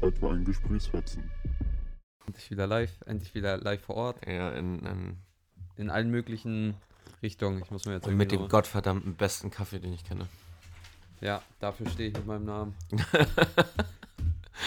[0.00, 1.30] Zeit für ein Gesprächsfetzen.
[2.26, 4.26] Endlich wieder live, endlich wieder live vor Ort.
[4.26, 5.16] Ja, in, in,
[5.76, 6.74] In allen möglichen
[7.22, 7.62] Richtungen.
[7.64, 10.26] Ich muss mir jetzt und mit dem noch- gottverdammten besten Kaffee, den ich kenne.
[11.20, 12.74] Ja, dafür stehe ich mit meinem Namen.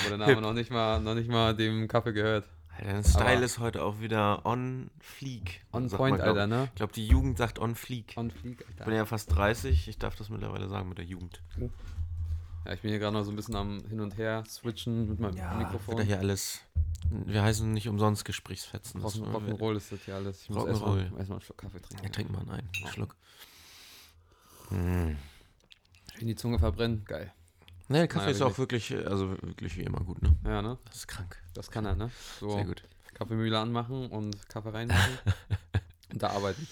[0.04, 2.46] Wo der Name noch nicht mal, noch nicht mal dem Kaffee gehört.
[2.78, 5.62] Alter, dein Style Aber- ist heute auch wieder on fleek.
[5.72, 6.50] On point, glaub Alter, ich.
[6.50, 6.64] ne?
[6.66, 8.14] Ich glaube, die Jugend sagt on fleek.
[8.18, 8.96] On fleek, Ich bin Alter.
[8.96, 11.42] ja fast 30, ich darf das mittlerweile sagen mit der Jugend.
[12.66, 15.20] Ja, ich bin hier gerade noch so ein bisschen am Hin und Her switchen mit
[15.20, 15.98] meinem Ja, Mikrofon.
[15.98, 16.62] ja hier alles.
[17.10, 19.02] Wir heißen nicht umsonst Gesprächsfetzen.
[19.02, 20.44] Rock'n- Rock'n'Roll ist das hier alles.
[20.44, 22.04] Ich muss erstmal erst mal einen Schluck Kaffee trinken.
[22.06, 22.70] Ja, trink mal einen, einen.
[22.94, 23.16] Schluck.
[24.70, 25.16] Mm.
[26.20, 27.34] In die Zunge verbrennen, geil.
[27.88, 28.96] Ne, der Kaffee Naja, ist auch wirklich.
[29.06, 30.36] also wirklich wie immer gut, ne?
[30.46, 30.78] Ja, ne?
[30.86, 31.42] Das ist krank.
[31.54, 32.12] Das kann er, ne?
[32.40, 32.84] So Sehr gut.
[33.16, 35.18] Kaffeemühle anmachen und Kaffee reinmachen
[36.14, 36.66] und da arbeiten.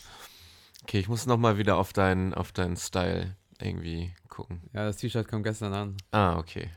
[0.83, 4.61] Okay, ich muss nochmal wieder auf deinen, auf deinen Style irgendwie gucken.
[4.73, 5.97] Ja, das T-Shirt kam gestern an.
[6.11, 6.69] Ah, okay.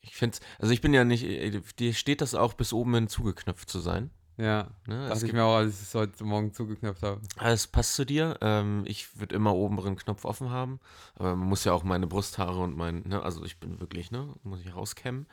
[0.00, 3.08] Ich finde also ich bin ja nicht, äh, dir steht das auch bis oben hin
[3.08, 4.10] zugeknöpft zu sein.
[4.38, 5.08] Ja, Ne?
[5.08, 7.20] Dachte ich mir auch, als ich es heute Morgen zugeknöpft habe.
[7.36, 8.36] alles passt zu dir.
[8.42, 10.78] Ähm, ich würde immer oberen Knopf offen haben.
[11.14, 14.34] Aber man muss ja auch meine Brusthaare und mein, ne, also ich bin wirklich, ne,
[14.42, 15.26] muss ich rauskämmen.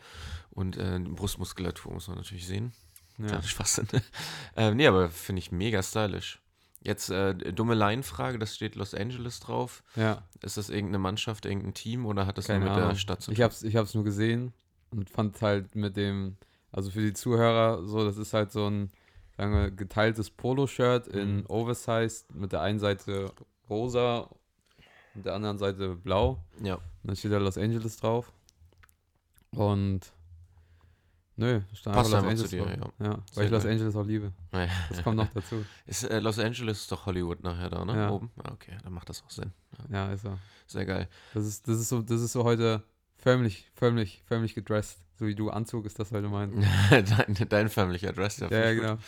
[0.52, 2.72] Und äh, die Brustmuskulatur muss man natürlich sehen.
[3.18, 3.28] Ja.
[3.28, 3.88] Kleiner Schwachsinn.
[4.56, 6.42] ähm, nee, aber finde ich mega stylisch.
[6.86, 9.84] Jetzt äh, dumme Laienfrage, das steht Los Angeles drauf.
[9.96, 12.98] ja, Ist das irgendeine Mannschaft, irgendein Team oder hat das keine nur mit der Ahnung.
[12.98, 13.34] Stadt zu tun?
[13.36, 14.54] Ich hab's, ich hab's nur gesehen
[14.92, 16.36] und fand halt mit dem,
[16.72, 18.92] also für die Zuhörer so, das ist halt so ein,
[19.38, 21.46] sagen wir, geteiltes Poloshirt in Mhm.
[21.48, 23.32] Oversized mit der einen Seite
[23.70, 24.30] rosa
[25.16, 26.44] und der anderen Seite blau.
[26.62, 26.76] ja.
[26.76, 28.32] Und dann steht da Los Angeles drauf.
[29.52, 30.12] Und
[31.36, 32.94] nö, stand Passt Los einfach zu Angeles dir, drauf.
[33.00, 33.72] Ja, weil Sehr ich Los geil.
[33.72, 34.34] Angeles auch liebe.
[34.54, 34.68] Ja.
[34.90, 35.66] Das kommt noch dazu.
[35.86, 37.96] Ist, äh, Los Angeles ist doch Hollywood nachher da, ne?
[37.96, 38.10] Ja.
[38.12, 38.32] Oben?
[38.44, 39.52] Ah, okay, dann macht das auch Sinn.
[39.92, 40.38] Ja, ist so.
[40.68, 41.08] Sehr geil.
[41.34, 42.84] Das ist, das ist so, das ist so heute
[43.18, 45.00] förmlich, förmlich, förmlich gedressed.
[45.20, 46.66] So wie du Anzug ist das heute mein.
[46.90, 48.50] dein, dein family Address, ja.
[48.50, 48.96] Ja, ja, ich genau.
[48.96, 49.04] gut.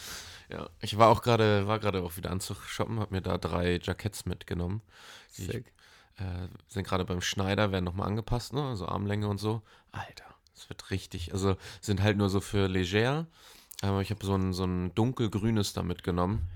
[0.50, 3.80] Ja, ich war auch gerade, war gerade auch wieder Anzug shoppen, hab mir da drei
[3.82, 4.82] Jacketts mitgenommen.
[5.30, 5.74] Sick.
[6.18, 8.64] äh, sind gerade beim Schneider, werden nochmal angepasst, ne?
[8.64, 9.64] Also Armlänge und so.
[9.92, 11.34] Alter, es wird richtig.
[11.34, 13.28] Also sind halt nur so für leger.
[13.82, 16.48] Aber ich habe so ein, so ein dunkelgrünes da mitgenommen.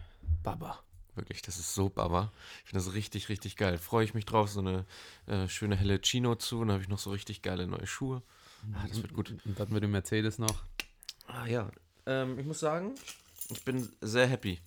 [0.43, 0.79] Baba.
[1.15, 2.31] Wirklich, das ist so Baba.
[2.63, 3.77] Ich finde das richtig, richtig geil.
[3.77, 4.49] Freue ich mich drauf.
[4.49, 4.85] So eine
[5.27, 6.59] äh, schöne helle Chino zu.
[6.59, 8.21] Und dann habe ich noch so richtig geile neue Schuhe.
[8.73, 9.31] Ah, das wird gut.
[9.45, 10.63] Und das mit dem Mercedes noch.
[11.27, 11.69] Ah ja.
[12.05, 12.95] Ähm, ich muss sagen,
[13.49, 14.59] ich bin sehr happy.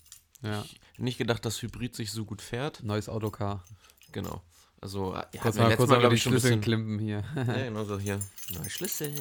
[0.43, 0.65] Ja.
[0.95, 2.83] Ich nicht gedacht, dass Hybrid sich so gut fährt.
[2.83, 3.65] Neues Autocar.
[4.13, 4.43] Genau.
[4.83, 7.23] Also, äh, ja, Kurz mal, kurz Mal, glaube die ich, schon ein bisschen klimpen hier.
[7.37, 8.19] Ja, genau so hier.
[8.53, 9.15] Neue Schlüssel.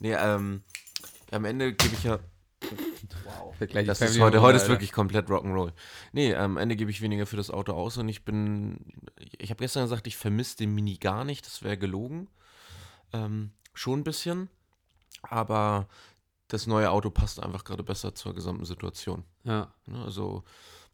[0.00, 0.62] Nee, ähm,
[1.30, 2.18] am Ende gebe ich ja.
[3.24, 3.54] Wow.
[3.84, 5.72] Das ist heute, heute ist wirklich komplett Rock'n'Roll.
[6.12, 8.78] Nee, am Ende gebe ich weniger für das Auto aus und ich bin.
[9.38, 12.28] Ich habe gestern gesagt, ich vermisse den Mini gar nicht, das wäre gelogen.
[13.12, 14.48] Ähm, schon ein bisschen.
[15.22, 15.86] Aber
[16.48, 19.24] das neue Auto passt einfach gerade besser zur gesamten Situation.
[19.44, 20.02] Ja, Ne?
[20.02, 20.44] Also,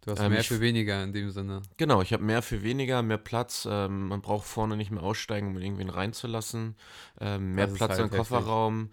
[0.05, 1.63] du hast Ähm, mehr ich- für weniger in dem Sinne.
[1.77, 3.67] Genau, ich habe mehr für weniger, mehr Platz.
[3.71, 6.77] Ähm, man braucht vorne nicht mehr aussteigen, um irgendwen reinzulassen.
[7.21, 8.17] Ähm, mehr Das Platz halt im.
[8.19, 8.91] Kofferraum.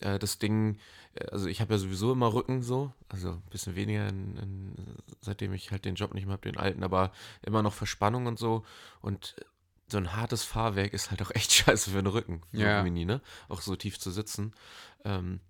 [0.00, 0.78] Äh, das Ding,
[1.14, 4.74] äh, also ich habe ja sowieso immer Rücken so, also ein bisschen weniger, in, in,
[5.20, 8.38] seitdem ich halt den Job nicht mehr habe, den alten, aber immer noch Verspannung und
[8.38, 8.64] so.
[9.02, 9.36] Und
[9.88, 12.82] so ein hartes Fahrwerk ist halt auch echt scheiße für den Rücken, so Ja.
[12.82, 13.20] Mini, ne?
[13.48, 14.54] Auch so tief zu sitzen.
[15.04, 15.40] Ähm,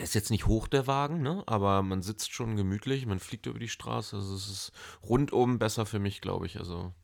[0.00, 1.42] der ist jetzt nicht hoch, der Wagen, ne?
[1.46, 4.16] Aber man sitzt schon gemütlich, man fliegt über die Straße.
[4.16, 4.72] Also es ist
[5.02, 6.58] rundum besser für mich, glaube ich.
[6.58, 6.94] Also,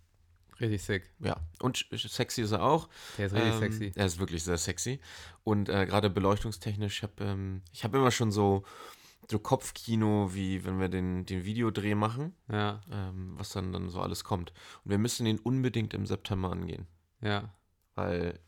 [0.58, 1.10] Richtig sick.
[1.18, 1.36] ja.
[1.60, 2.88] Und sexy ist er auch.
[3.18, 3.92] Der ist richtig Ähm, sexy.
[3.94, 4.98] Er ist wirklich sehr sexy.
[5.44, 8.62] Und äh, gerade beleuchtungstechnisch, ich habe ähm, ich hab immer schon so,
[9.30, 14.00] so Kopfkino, wie wenn wir den, den Videodreh machen, Ja, ähm, was dann, dann so
[14.00, 14.54] alles kommt.
[14.84, 16.86] Und wir müssen den unbedingt im September angehen.
[17.20, 17.52] ja.
[17.94, 18.40] Weil,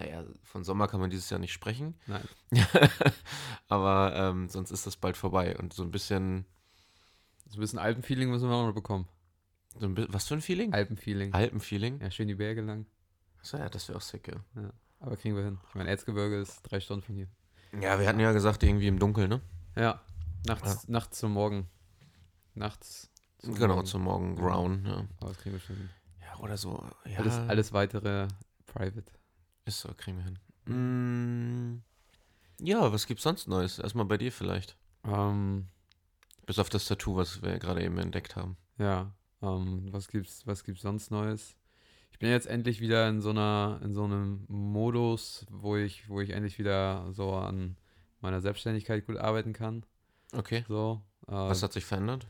[0.00, 1.94] naja, von Sommer kann man dieses Jahr nicht sprechen.
[2.06, 2.26] Nein.
[3.68, 5.56] Aber ähm, sonst ist das bald vorbei.
[5.58, 6.44] Und so ein bisschen,
[7.48, 9.08] So ein bisschen Alpenfeeling müssen wir auch noch bekommen.
[9.78, 10.72] so ein was für ein Feeling?
[10.72, 11.32] Alpenfeeling.
[11.34, 12.00] Alpenfeeling?
[12.00, 12.86] Ja, schön die Berge lang.
[13.40, 14.70] Achso, ja, das wäre auch sick, ja.
[15.00, 15.58] Aber kriegen wir hin.
[15.68, 17.28] Ich meine, Erzgebirge ist drei Stunden von hier.
[17.80, 19.40] Ja, wir hatten ja gesagt, irgendwie im Dunkeln, ne?
[19.76, 20.00] Ja.
[20.46, 21.68] Nachts, nachts zum Morgen.
[22.54, 23.10] Nachts.
[23.38, 23.86] zum genau, Morgen.
[23.86, 25.04] zum Morgen Ground, ja.
[25.20, 25.90] Aber das kriegen wir schon hin.
[26.20, 26.84] Ja, oder so.
[27.06, 28.28] Ja, Alles, alles weitere
[28.66, 29.04] private.
[29.64, 30.38] Ist so, kriegen wir hin.
[30.66, 31.82] Mm,
[32.64, 33.78] ja, was gibt's sonst Neues?
[33.78, 34.76] Erstmal bei dir vielleicht.
[35.04, 35.66] Ähm,
[36.46, 38.56] Bis auf das Tattoo, was wir gerade eben entdeckt haben.
[38.78, 39.12] ja.
[39.42, 41.56] Ähm, was gibt's, was gibt's sonst Neues?
[42.12, 46.20] Ich bin jetzt endlich wieder in so einer, in so einem Modus, wo ich, wo
[46.20, 47.76] ich endlich wieder so an
[48.20, 49.86] meiner Selbstständigkeit gut arbeiten kann.
[50.34, 50.66] Okay.
[50.68, 51.00] So.
[51.26, 52.26] Äh, Was hat sich verändert?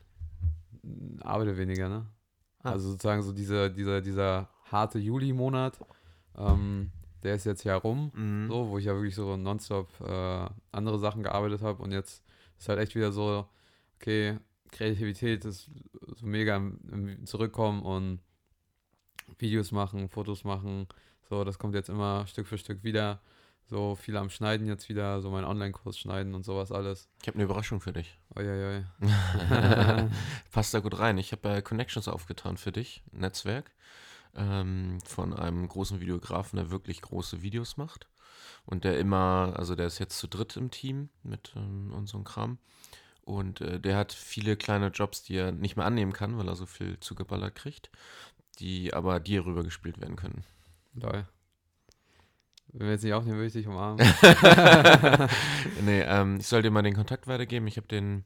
[1.21, 2.07] arbeite weniger, ne?
[2.63, 2.73] Ah.
[2.73, 5.81] Also sozusagen so diese, dieser, dieser harte Juli-Monat.
[6.37, 8.49] Ähm, der ist jetzt ja rum, Mhm.
[8.49, 12.23] so, wo ich ja wirklich so nonstop äh, andere Sachen gearbeitet habe und jetzt
[12.59, 13.47] ist halt echt wieder so,
[13.97, 14.39] okay,
[14.71, 15.71] Kreativität ist
[16.17, 18.21] so mega im, im Zurückkommen und
[19.39, 20.87] Videos machen, Fotos machen,
[21.29, 23.21] so, das kommt jetzt immer Stück für Stück wieder.
[23.67, 27.09] So viel am Schneiden jetzt wieder, so mein Online-Kurs schneiden und sowas alles.
[27.23, 28.19] Ich habe eine Überraschung für dich.
[28.37, 28.85] Uiuiui.
[30.51, 31.19] Passt da gut rein.
[31.19, 33.71] Ich habe äh, Connections aufgetan für dich, Netzwerk
[34.35, 38.09] ähm, von einem großen Videografen, der wirklich große Videos macht.
[38.67, 42.59] Und der immer, also der ist jetzt zu dritt im Team mit ähm, einem Kram.
[43.23, 46.57] Und äh, der hat viele kleine Jobs, die er nicht mehr annehmen kann, weil er
[46.57, 47.91] so viel zugeballert kriegt,
[48.59, 50.45] die aber dir rübergespielt werden können.
[50.95, 51.27] Lol.
[52.73, 53.99] Wenn wir jetzt nicht aufnehmen, würde ich dich umarmen.
[55.83, 57.67] nee, ähm, ich soll dir mal den Kontakt weitergeben.
[57.67, 58.25] Ich habe den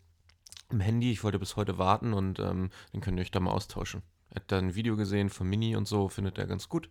[0.70, 1.12] im Handy.
[1.12, 4.02] Ich wollte bis heute warten und ähm, den könnt ihr euch da mal austauschen.
[4.34, 6.90] Er hat da ein Video gesehen von Mini und so, findet er ganz gut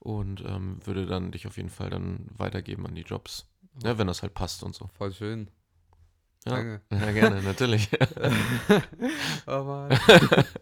[0.00, 3.46] und ähm, würde dann dich auf jeden Fall dann weitergeben an die Jobs.
[3.82, 4.88] Ja, wenn das halt passt und so.
[4.96, 5.50] Voll schön.
[6.46, 6.80] Ja, Danke.
[6.90, 7.90] ja gerne, natürlich.
[9.46, 9.98] oh Mann.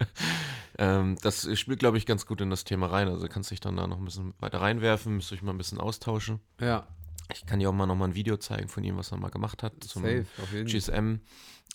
[0.79, 3.09] ähm, das spielt, glaube ich, ganz gut in das Thema rein.
[3.09, 5.79] Also kannst dich dann da noch ein bisschen weiter reinwerfen, müsst euch mal ein bisschen
[5.79, 6.41] austauschen.
[6.61, 6.89] Ja,
[7.33, 9.31] Ich kann dir auch mal noch mal ein Video zeigen von ihm, was er mal
[9.31, 10.79] gemacht hat zum safe, auf jeden Fall.
[10.81, 11.21] GSM.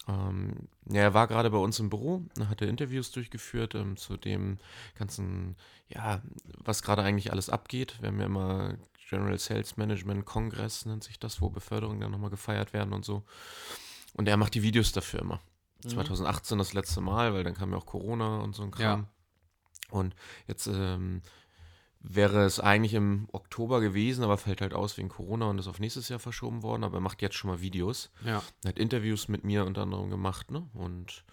[0.08, 4.58] Ähm, ja, er war gerade bei uns im Büro, hatte Interviews durchgeführt ähm, zu dem
[4.98, 5.56] ganzen,
[5.90, 6.22] ja,
[6.58, 7.98] was gerade eigentlich alles abgeht.
[8.02, 8.78] Wir haben ja immer
[9.10, 13.24] General Sales Management Kongress, nennt sich das, wo Beförderungen dann nochmal gefeiert werden und so.
[14.14, 15.42] Und er macht die Videos dafür immer.
[15.84, 15.90] Mhm.
[15.90, 19.02] 2018 das letzte Mal, weil dann kam ja auch Corona und so ein Kram.
[19.02, 19.08] Ja.
[19.92, 20.16] Und
[20.48, 21.22] jetzt ähm,
[22.04, 25.80] wäre es eigentlich im Oktober gewesen, aber fällt halt aus wegen Corona und ist auf
[25.80, 26.84] nächstes Jahr verschoben worden.
[26.84, 28.12] Aber er macht jetzt schon mal Videos.
[28.26, 30.68] Ja, Er hat Interviews mit mir unter anderem gemacht, ne?
[30.74, 31.24] Und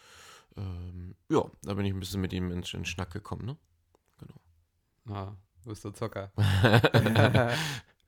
[0.56, 3.56] ähm, ja, da bin ich ein bisschen mit ihm in, in Schnack gekommen, ne?
[5.10, 5.32] ah,
[5.62, 6.32] du bist so Zocker.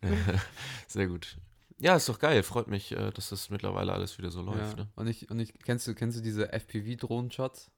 [0.87, 1.39] Sehr gut.
[1.79, 2.43] Ja, ist doch geil.
[2.43, 4.85] Freut mich, äh, dass das mittlerweile alles wieder so läuft, ja.
[4.85, 4.91] ne?
[4.97, 7.71] Und ich, und ich, kennst du, kennst du diese FPV-Drohnen-Shots?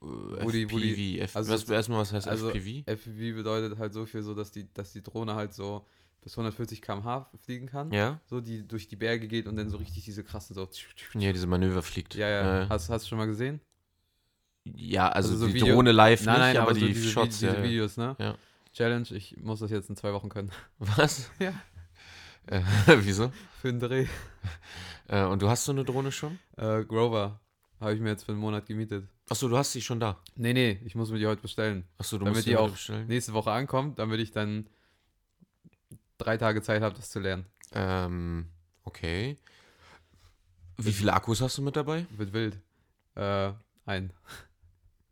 [0.00, 2.84] Wo die- wo die- F also- was, erstmal, was heißt also- FPV?
[2.86, 5.84] FPV bedeutet halt so viel, so dass die, dass die Drohne halt so
[6.20, 7.92] bis 140 km/h fliegen kann.
[7.92, 8.20] Ja?
[8.26, 10.68] So, die durch die Berge geht und dann so richtig diese krassen so.
[11.14, 12.14] Ja, diese Manöver fliegt.
[12.16, 12.62] Ja, ja.
[12.62, 13.60] Äh, Hast, hast du schon mal gesehen?
[14.64, 16.92] ja, also, Also so die Video- Drohne live Nein, nicht, nein, aber, aber so die
[16.92, 17.62] diese, Shots, Vi- diese ja.
[17.62, 18.16] Videos, ne?
[18.18, 18.34] Ja.
[18.74, 20.50] Challenge, ich muss das jetzt in zwei Wochen können.
[20.78, 21.30] Was?
[21.40, 21.54] Ja.
[22.46, 22.62] Äh,
[23.00, 23.32] wieso?
[23.60, 24.06] Für einen Dreh.
[25.08, 26.38] Äh, und du hast so eine Drohne schon?
[26.56, 27.40] Äh, Grover
[27.80, 29.08] habe ich mir jetzt für einen Monat gemietet.
[29.28, 30.18] Achso, du hast die schon da.
[30.36, 31.84] Nee, nee, ich muss mir die heute bestellen.
[31.98, 33.06] Achso, du Damit musst die auch bestellen.
[33.06, 34.68] Nächste Woche ankommt, damit ich dann
[36.16, 37.46] drei Tage Zeit habe, das zu lernen.
[37.72, 38.46] Ähm,
[38.84, 39.36] okay.
[40.76, 42.06] Wie viele Akkus hast du mit dabei?
[42.16, 42.58] Wird wild.
[43.14, 43.52] Äh,
[43.84, 44.12] ein.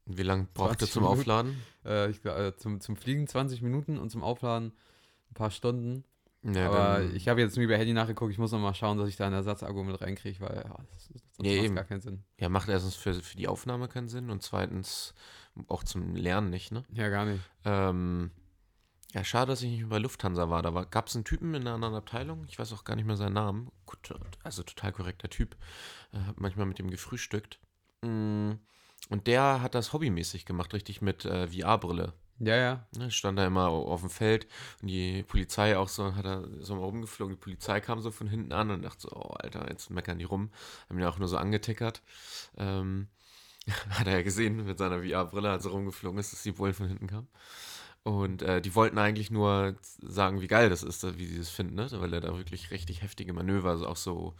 [0.06, 1.20] Wie lange braucht ihr 20 zum Minuten.
[1.20, 1.62] Aufladen?
[1.84, 4.72] Äh, ich, äh, zum, zum Fliegen 20 Minuten und zum Aufladen
[5.30, 6.04] ein paar Stunden.
[6.54, 8.30] Ja, Aber ich habe jetzt nur über Handy nachgeguckt.
[8.32, 11.04] Ich muss noch mal schauen, dass ich da einen Ersatzakku mit reinkriege, weil ja, das,
[11.06, 11.74] sonst Ja, macht's eben.
[11.74, 12.24] gar keinen Sinn.
[12.38, 15.12] ja, macht erstens für, für die Aufnahme keinen Sinn und zweitens
[15.68, 16.84] auch zum Lernen nicht, ne?
[16.92, 17.40] Ja, gar nicht.
[17.64, 18.30] Ähm,
[19.12, 20.62] ja, schade, dass ich nicht bei Lufthansa war.
[20.62, 23.16] Da gab es einen Typen in einer anderen Abteilung, ich weiß auch gar nicht mehr
[23.16, 23.70] seinen Namen.
[23.86, 24.14] Gut,
[24.44, 25.56] also total korrekter Typ.
[26.12, 27.58] Äh, manchmal mit dem gefrühstückt.
[28.02, 28.52] Mm,
[29.08, 32.12] Und der hat das hobbymäßig gemacht, richtig mit äh, VR-Brille.
[32.38, 32.86] Ja, ja.
[32.98, 34.46] Ne, stand da immer au- auf dem Feld
[34.82, 37.34] und die Polizei auch so, hat er so mal rumgeflogen.
[37.36, 40.24] Die Polizei kam so von hinten an und dachte so, oh Alter, jetzt meckern die
[40.24, 40.50] rum.
[40.88, 42.02] Haben ihn auch nur so angetickert.
[42.58, 43.08] Ähm,
[43.90, 46.88] hat er ja gesehen mit seiner VR-Brille, als er rumgeflogen ist, dass die Bullen von
[46.88, 47.28] hinten kamen.
[48.04, 51.74] Und äh, die wollten eigentlich nur sagen, wie geil das ist, wie sie das finden,
[51.76, 51.88] ne?
[51.94, 54.34] weil er da wirklich richtig heftige Manöver, also auch so,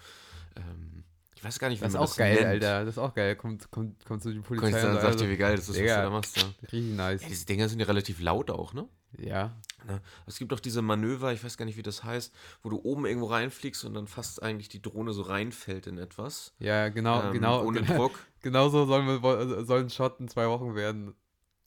[0.57, 1.06] ähm, ich
[1.47, 2.47] weiß gar nicht, wie Das ist auch das geil, nennt.
[2.47, 2.85] Alter.
[2.85, 3.37] Das ist auch geil.
[3.37, 5.65] Kommt, kommt, kommt zu die Polizei Polizei und und so, sagt dir, wie geil das
[5.65, 6.03] ist, was du Digga.
[6.03, 6.37] da machst.
[6.37, 6.45] Ja.
[6.63, 7.23] Richtig nice.
[7.23, 8.89] Ja, diese Dinger sind ja relativ laut auch, ne?
[9.19, 9.57] Ja.
[9.87, 10.01] Ne?
[10.27, 13.07] Es gibt auch diese Manöver, ich weiß gar nicht, wie das heißt, wo du oben
[13.07, 16.53] irgendwo reinfliegst und dann fast eigentlich die Drohne so reinfällt in etwas.
[16.59, 17.65] Ja, genau, Ähm, genau.
[17.65, 18.19] Ohne genau, Druck.
[18.43, 21.15] genau so sollen wir, wo- soll ein Shot in zwei Wochen werden.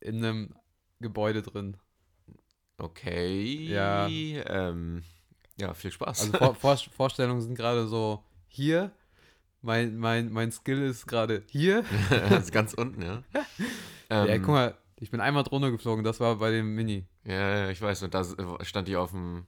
[0.01, 0.55] In einem
[0.99, 1.77] Gebäude drin.
[2.77, 3.65] Okay.
[3.67, 4.07] Ja.
[4.07, 5.03] Ähm,
[5.59, 6.21] ja, viel Spaß.
[6.21, 8.91] Also Vor Vor Vorstellungen sind gerade so hier.
[9.61, 11.83] Mein, mein, mein Skill ist gerade hier.
[12.09, 13.23] das ist ganz unten, ja.
[14.09, 17.05] Ähm, ja, guck mal, ich bin einmal drunter geflogen, das war bei dem Mini.
[17.25, 17.33] ja,
[17.65, 18.23] ja, ich weiß, und da
[18.63, 19.45] stand die auf dem,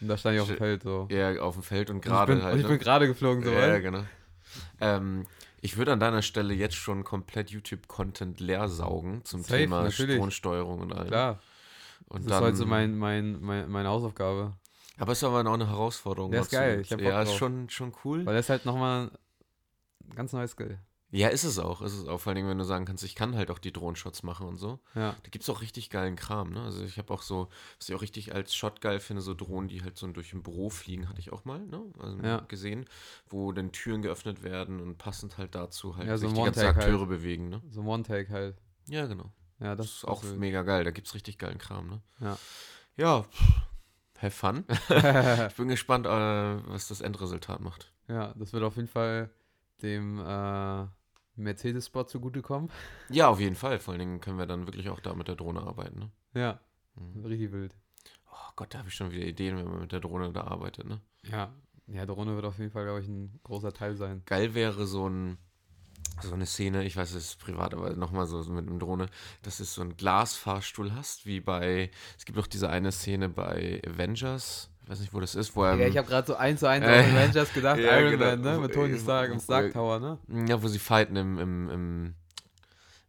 [0.00, 1.08] Und da stand ich auf dem Feld so.
[1.10, 2.54] ja, auf dem Feld und Und ich gerade bin, halt.
[2.54, 2.70] und ich ne?
[2.70, 3.50] bin gerade geflogen so.
[3.50, 4.04] ja, ja, genau.
[4.80, 5.26] Ähm,
[5.60, 10.16] ich würde an deiner Stelle jetzt schon komplett YouTube-Content leer saugen zum Safe, Thema natürlich.
[10.18, 11.08] Drohnensteuerung und allem.
[11.08, 11.40] Klar.
[12.08, 14.52] Und das ist heute so mein, mein, mein, meine Hausaufgabe.
[14.98, 16.30] Aber es ist aber auch eine Herausforderung.
[16.30, 17.38] Der ist geil, ich hab Bock Ja, ist drauf.
[17.38, 18.24] schon, schon cool.
[18.24, 19.10] Weil das ist halt nochmal
[20.14, 20.78] ganz neues Skill.
[21.12, 21.82] Ja, ist es auch.
[21.82, 22.18] Ist es auch.
[22.20, 24.80] Vor Dingen, wenn du sagen kannst, ich kann halt auch die Drohenshots machen und so.
[24.96, 25.14] Ja.
[25.22, 26.62] Da gibt es auch richtig geilen Kram, ne?
[26.62, 27.48] Also ich habe auch so,
[27.78, 30.42] was ich auch richtig als Shot geil finde, so Drohnen, die halt so durch ein
[30.42, 31.80] Büro fliegen, hatte ich auch mal, ne?
[32.00, 32.40] Also Ja.
[32.48, 32.86] gesehen,
[33.28, 36.60] wo dann Türen geöffnet werden und passend halt dazu halt Ja, so sich die ganzen
[36.60, 36.86] One-Take halt.
[36.92, 37.62] Akteure bewegen, ne?
[37.70, 38.56] So One-Take halt.
[38.88, 39.32] Ja, genau.
[39.60, 40.82] Ja, Das, das, ist auch das mega geil.
[40.82, 42.02] Da gibt es richtig geilen Kram, ne?
[42.20, 42.36] Ja.
[42.96, 43.24] Ja,
[44.20, 44.64] have fun.
[45.48, 46.10] ich bin gespannt, äh,
[46.68, 47.92] was das Endresultat macht.
[48.08, 49.30] ja, das wird auf jeden Fall
[49.82, 50.86] dem äh,
[51.36, 52.70] Mercedes-Spot zugutekommen.
[53.10, 53.78] Ja, auf jeden Fall.
[53.78, 56.10] Vor allen Dingen können wir dann wirklich auch da mit der Drohne arbeiten, ne?
[56.34, 56.60] Ja,
[56.98, 57.26] Mhm.
[57.26, 57.74] richtig wild.
[58.30, 60.86] Oh Gott, da habe ich schon wieder Ideen, wenn man mit der Drohne da arbeitet,
[60.86, 61.00] ne?
[61.24, 61.52] Ja,
[61.88, 64.22] ja, Drohne wird auf jeden Fall, glaube ich, ein großer Teil sein.
[64.24, 65.36] Geil wäre so ein
[66.22, 69.10] so eine Szene, ich weiß, es ist privat, aber nochmal so mit einem Drohne,
[69.42, 73.82] dass du so einen Glasfahrstuhl hast, wie bei, es gibt noch diese eine Szene bei
[73.86, 76.60] Avengers, ich weiß nicht, wo das ist, wo er, Ja, ich habe gerade so eins
[76.60, 78.26] zu eins Äh, auf Avengers gedacht, ja, Iron genau.
[78.26, 78.58] Man, ne?
[78.60, 80.46] Mit Tony Stark im Stark Tower, ne?
[80.48, 82.14] ja, wo sie fighten im, im, im,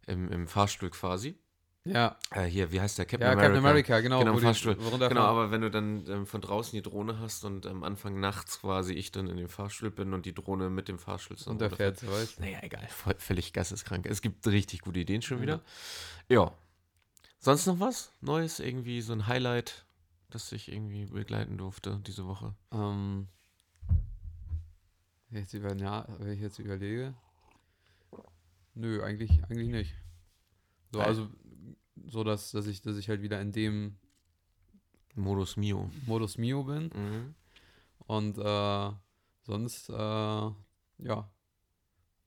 [0.08, 1.38] im, im Fahrstuhl quasi.
[1.84, 3.06] Ja, Äh, hier, wie heißt der?
[3.06, 3.46] Captain ja, America.
[3.46, 4.18] Captain America, genau.
[4.18, 4.72] Genau, die Fahrstuhl.
[4.72, 5.08] runterfahren.
[5.08, 8.60] Genau, aber wenn du dann ähm, von draußen die Drohne hast und am Anfang nachts
[8.60, 12.00] quasi ich dann in dem Fahrstuhl bin und die Drohne mit dem Fahrstuhl zusammen runterfährt,
[12.00, 12.86] so weißt Naja, egal.
[12.88, 14.04] Voll, völlig geisteskrank.
[14.06, 15.62] Es gibt richtig gute Ideen schon wieder.
[16.28, 16.52] Ja.
[17.38, 18.58] Sonst noch was Neues?
[18.58, 19.84] Irgendwie so ein Highlight,
[20.30, 22.54] das ich irgendwie begleiten durfte diese Woche?
[22.72, 23.28] Ähm,
[25.30, 27.14] wenn ich jetzt, über, wenn ich jetzt überlege.
[28.74, 29.94] Nö, eigentlich, eigentlich nicht.
[30.92, 31.28] So, also,
[32.06, 33.96] so dass, dass ich, dass ich halt wieder in dem
[35.14, 35.90] Modus Mio.
[36.06, 36.90] Modus Mio bin.
[36.94, 37.34] Mhm.
[38.06, 38.92] Und äh,
[39.42, 41.30] sonst, äh, ja,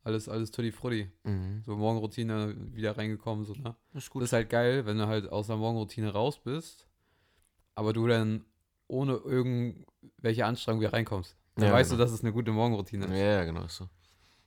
[0.03, 1.09] alles, alles tutti frutti.
[1.23, 1.63] Mhm.
[1.65, 3.75] So Morgenroutine wieder reingekommen, so, ne?
[3.93, 4.21] Ist gut.
[4.21, 6.87] Das ist halt geil, wenn du halt aus der Morgenroutine raus bist,
[7.75, 8.45] aber du dann
[8.87, 11.35] ohne irgendwelche Anstrengung wieder reinkommst.
[11.55, 11.99] Dann Ja, weißt genau.
[11.99, 13.19] du, dass es eine gute Morgenroutine Ja, ist.
[13.19, 13.87] ja, genau ist so.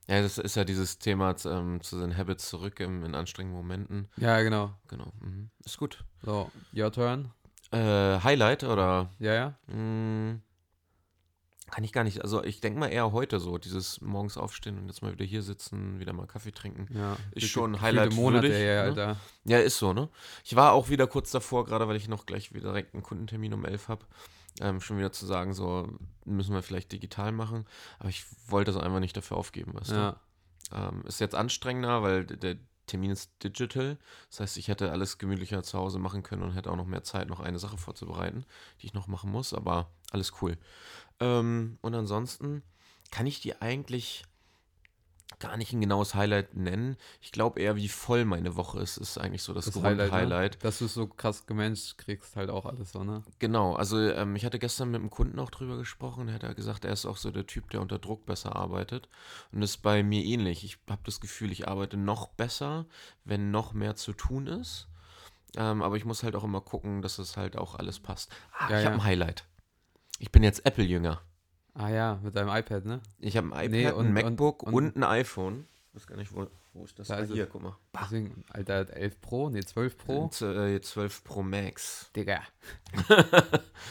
[0.07, 4.09] Ja, das ist ja dieses Thema ähm, zu den Habits zurück im, in anstrengenden Momenten.
[4.19, 4.75] Ja, genau.
[4.88, 5.12] Genau.
[5.21, 5.50] Mhm.
[5.64, 6.04] Ist gut.
[6.23, 7.31] So, your turn.
[7.71, 9.59] Äh, Highlight oder Ja, ja.
[9.69, 10.40] mh,
[11.75, 12.23] kann ich gar nicht.
[12.23, 15.43] Also ich denke mal eher heute so, dieses morgens aufstehen und jetzt mal wieder hier
[15.43, 16.87] sitzen, wieder mal Kaffee trinken.
[16.97, 17.16] ja.
[17.33, 18.88] Ist schon gefühlte Highlight Monate würdig, her, ne?
[18.90, 19.16] Alter.
[19.45, 20.09] Ja, ist so, ne?
[20.45, 23.52] Ich war auch wieder kurz davor, gerade weil ich noch gleich wieder direkt einen Kundentermin
[23.54, 24.07] um 11 habe,
[24.61, 25.88] ähm, schon wieder zu sagen, so
[26.25, 27.66] müssen wir vielleicht digital machen.
[27.99, 30.21] Aber ich wollte es einfach nicht dafür aufgeben, weißt Ja.
[30.71, 30.76] du?
[30.76, 33.99] Ähm, ist jetzt anstrengender, weil der Termin ist digital.
[34.31, 37.02] Das heißt, ich hätte alles gemütlicher zu Hause machen können und hätte auch noch mehr
[37.02, 38.45] Zeit, noch eine Sache vorzubereiten,
[38.81, 39.54] die ich noch machen muss.
[39.54, 40.59] Aber alles cool.
[41.21, 42.62] Ähm, und ansonsten
[43.11, 44.25] kann ich dir eigentlich
[45.40, 46.97] gar nicht ein genaues Highlight nennen.
[47.21, 50.12] Ich glaube eher, wie voll meine Woche ist, ist eigentlich so das, Das Grundhighlight.
[50.12, 50.59] Highlight, ne?
[50.61, 53.23] Dass du es so krass gemanagt kriegst, halt auch alles so, ne?
[53.40, 56.28] Genau, also ähm, ich hatte gestern mit einem Kunden auch drüber gesprochen.
[56.28, 59.09] Er hat ja gesagt, er ist auch so der Typ, der unter Druck besser arbeitet.
[59.50, 60.64] Und das ist bei mir ähnlich.
[60.64, 62.87] Ich habe das Gefühl, ich arbeite noch besser,
[63.25, 64.87] wenn noch mehr zu tun ist.
[65.56, 68.30] Ähm, aber ich muss halt auch immer gucken, dass es halt auch alles passt.
[68.52, 69.00] Ah, Ja, ich habe ja.
[69.02, 69.44] ein Highlight.
[70.25, 71.21] Ich bin jetzt Apple-Jünger.
[71.75, 73.02] Ah ja, mit deinem iPad, ne?
[73.21, 75.66] Ich habe ein iPad, Nee, und- ein MacBook und, und- ein iPhone.
[75.90, 77.09] Ich weiß gar nicht, wo, wo ist das?
[77.09, 77.31] Da es.
[77.31, 77.76] hier, guck mal.
[78.00, 80.28] Deswegen, Alter, 11 Pro, ne, 12 Pro.
[80.28, 82.11] Z- äh, 12 Pro Max.
[82.16, 82.40] Digga.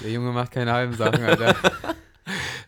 [0.03, 1.55] Der Junge macht keine halben Sachen, Alter.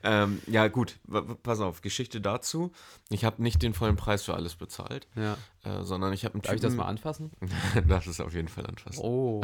[0.08, 1.00] Ähm, ja, gut,
[1.42, 2.72] pass auf, Geschichte dazu.
[3.10, 5.36] Ich habe nicht den vollen Preis für alles bezahlt, Ja.
[5.64, 7.32] äh, sondern ich habe einen Darf ich das mal anfassen?
[7.88, 9.00] das ist auf jeden Fall anfassen.
[9.02, 9.42] Oh.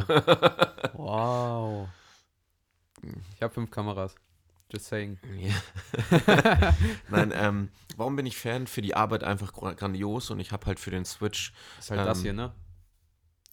[0.93, 1.87] wow.
[3.35, 4.15] Ich habe fünf Kameras.
[4.71, 5.19] Just saying.
[5.37, 6.73] Ja.
[7.09, 8.67] Nein, ähm, warum bin ich Fan?
[8.67, 11.99] Für die Arbeit einfach gra- grandios und ich habe halt für den Switch Ist halt
[12.05, 12.53] das Ähm, hier, ne?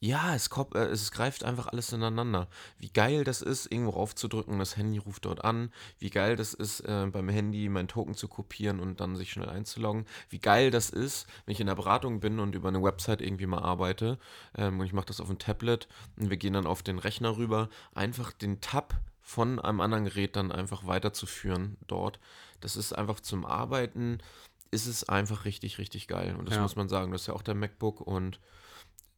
[0.00, 2.46] Ja, es, kop- äh, es greift einfach alles ineinander.
[2.78, 5.72] Wie geil das ist, irgendwo raufzudrücken, das Handy ruft dort an.
[5.98, 9.48] Wie geil das ist, äh, beim Handy meinen Token zu kopieren und dann sich schnell
[9.48, 10.06] einzuloggen.
[10.30, 13.46] Wie geil das ist, wenn ich in der Beratung bin und über eine Website irgendwie
[13.46, 14.20] mal arbeite
[14.56, 17.36] ähm, und ich mache das auf dem Tablet und wir gehen dann auf den Rechner
[17.36, 18.94] rüber, einfach den Tab
[19.28, 22.18] von einem anderen Gerät dann einfach weiterzuführen dort.
[22.60, 24.20] Das ist einfach zum Arbeiten,
[24.70, 26.34] ist es einfach richtig, richtig geil.
[26.34, 26.62] Und das Ja.
[26.62, 28.40] muss man sagen, das ist ja auch der MacBook und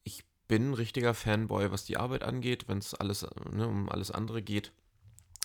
[0.03, 2.67] ich bin ein richtiger Fanboy, was die Arbeit angeht.
[2.67, 4.73] Wenn es alles ne, um alles andere geht,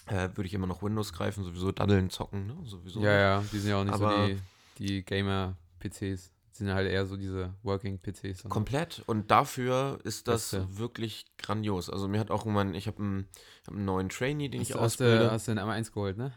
[0.08, 2.58] äh, würde ich immer noch Windows greifen, sowieso daddeln, zocken, ne?
[2.64, 3.02] Sowieso.
[3.02, 4.40] Ja, ja, die sind ja auch nicht Aber- so die,
[4.80, 6.32] die Gamer-PCs.
[6.56, 8.44] Sind halt eher so diese Working-PCs.
[8.48, 9.04] Komplett.
[9.08, 10.78] Und dafür ist das Beste.
[10.78, 11.90] wirklich grandios.
[11.90, 13.28] Also mir hat auch mein, ich habe einen,
[13.68, 15.32] hab einen neuen Trainee, den Hast, ich ausbilde.
[15.32, 16.32] hast du den M1 geholt, ne?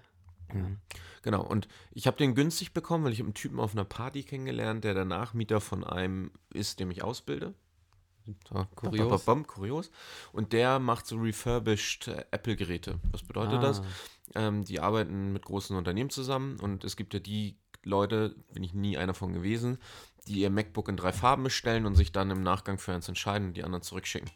[0.53, 0.79] Mhm.
[1.23, 4.83] Genau, und ich habe den günstig bekommen, weil ich einen Typen auf einer Party kennengelernt,
[4.83, 7.55] der der Nachmieter von einem ist, dem ich ausbilde.
[8.49, 8.99] So, Kurios.
[8.99, 9.91] bam, bam, bam, kurios.
[10.33, 12.99] Und der macht so refurbished äh, Apple-Geräte.
[13.13, 13.81] Was bedeutet das?
[13.81, 13.85] Ah,
[14.49, 18.75] Ähm, die arbeiten mit großen Unternehmen zusammen und es gibt ja die Leute, bin ich
[18.75, 19.79] nie einer von gewesen,
[20.27, 23.49] die ihr MacBook in drei Farben bestellen und sich dann im Nachgang für eins entscheiden
[23.49, 24.31] und die anderen zurückschicken.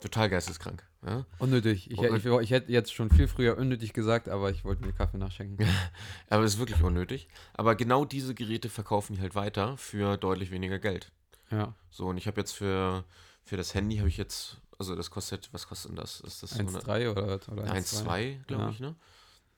[0.00, 0.86] Total geisteskrank.
[1.06, 1.24] Ja?
[1.38, 1.90] Unnötig.
[1.90, 5.18] Ich, ich, ich hätte jetzt schon viel früher unnötig gesagt, aber ich wollte mir Kaffee
[5.18, 5.66] nachschenken.
[6.28, 7.28] Aber es ist wirklich unnötig.
[7.54, 11.10] Aber genau diese Geräte verkaufen die halt weiter für deutlich weniger Geld.
[11.50, 11.74] Ja.
[11.90, 13.04] So, und ich habe jetzt für,
[13.44, 16.20] für das Handy habe ich jetzt, also das kostet, was kostet denn das?
[16.20, 18.70] Ist das 1,3 oder, oder 1,2, glaube Ja.
[18.70, 18.94] ich, ne?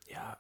[0.09, 0.39] Ja,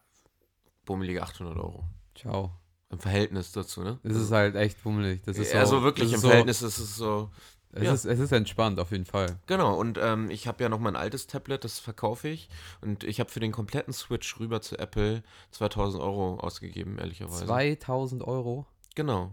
[0.86, 1.84] bummelige 800 Euro.
[2.14, 2.52] Ciao.
[2.88, 3.98] Im Verhältnis dazu, ne?
[4.04, 5.22] Es ist halt echt bummelig.
[5.24, 7.30] Das ist so, also wirklich im so, Verhältnis ist es so.
[7.72, 7.92] Es, ja.
[7.92, 9.38] ist, es ist entspannt auf jeden Fall.
[9.46, 12.48] Genau, und ähm, ich habe ja noch mein altes Tablet, das verkaufe ich.
[12.80, 17.44] Und ich habe für den kompletten Switch rüber zu Apple 2000 Euro ausgegeben, ehrlicherweise.
[17.44, 18.66] 2000 Euro.
[18.94, 19.32] Genau.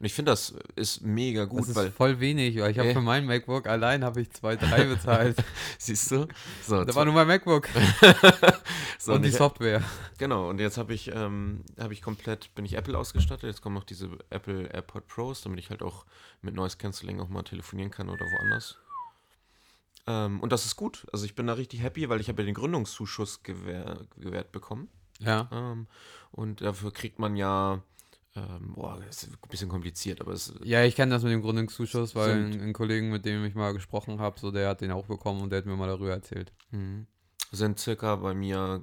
[0.00, 2.88] Und ich finde, das ist mega gut, Das ist weil, voll wenig, weil ich habe
[2.88, 2.94] Äh.
[2.94, 5.36] für mein MacBook allein habe ich 2,3 bezahlt.
[5.78, 6.26] siehst du?
[6.66, 7.68] So, da war nur mein MacBook
[8.98, 9.82] so, und die ich, Software.
[10.16, 13.44] Genau, und jetzt habe ich, ähm, habe ich komplett, bin ich Apple ausgestattet.
[13.44, 16.06] Jetzt kommen noch diese Apple AirPod Pros, damit ich halt auch
[16.40, 18.78] mit Noise Cancelling auch mal telefonieren kann oder woanders.
[20.06, 21.06] Ähm, und das ist gut.
[21.12, 24.88] Also ich bin da richtig happy, weil ich habe ja den Gründungszuschuss gewähr, gewährt bekommen.
[25.18, 25.48] Ja.
[25.52, 25.86] Ähm,
[26.30, 27.82] und dafür kriegt man ja,
[28.36, 31.42] ähm, boah, das ist ein bisschen kompliziert, aber es Ja, ich kenne das mit dem
[31.42, 34.92] Gründungszuschuss, weil ein, ein Kollegen, mit dem ich mal gesprochen habe, so der hat den
[34.92, 36.52] auch bekommen und der hat mir mal darüber erzählt.
[36.70, 37.06] Mhm.
[37.50, 38.80] sind circa bei mir,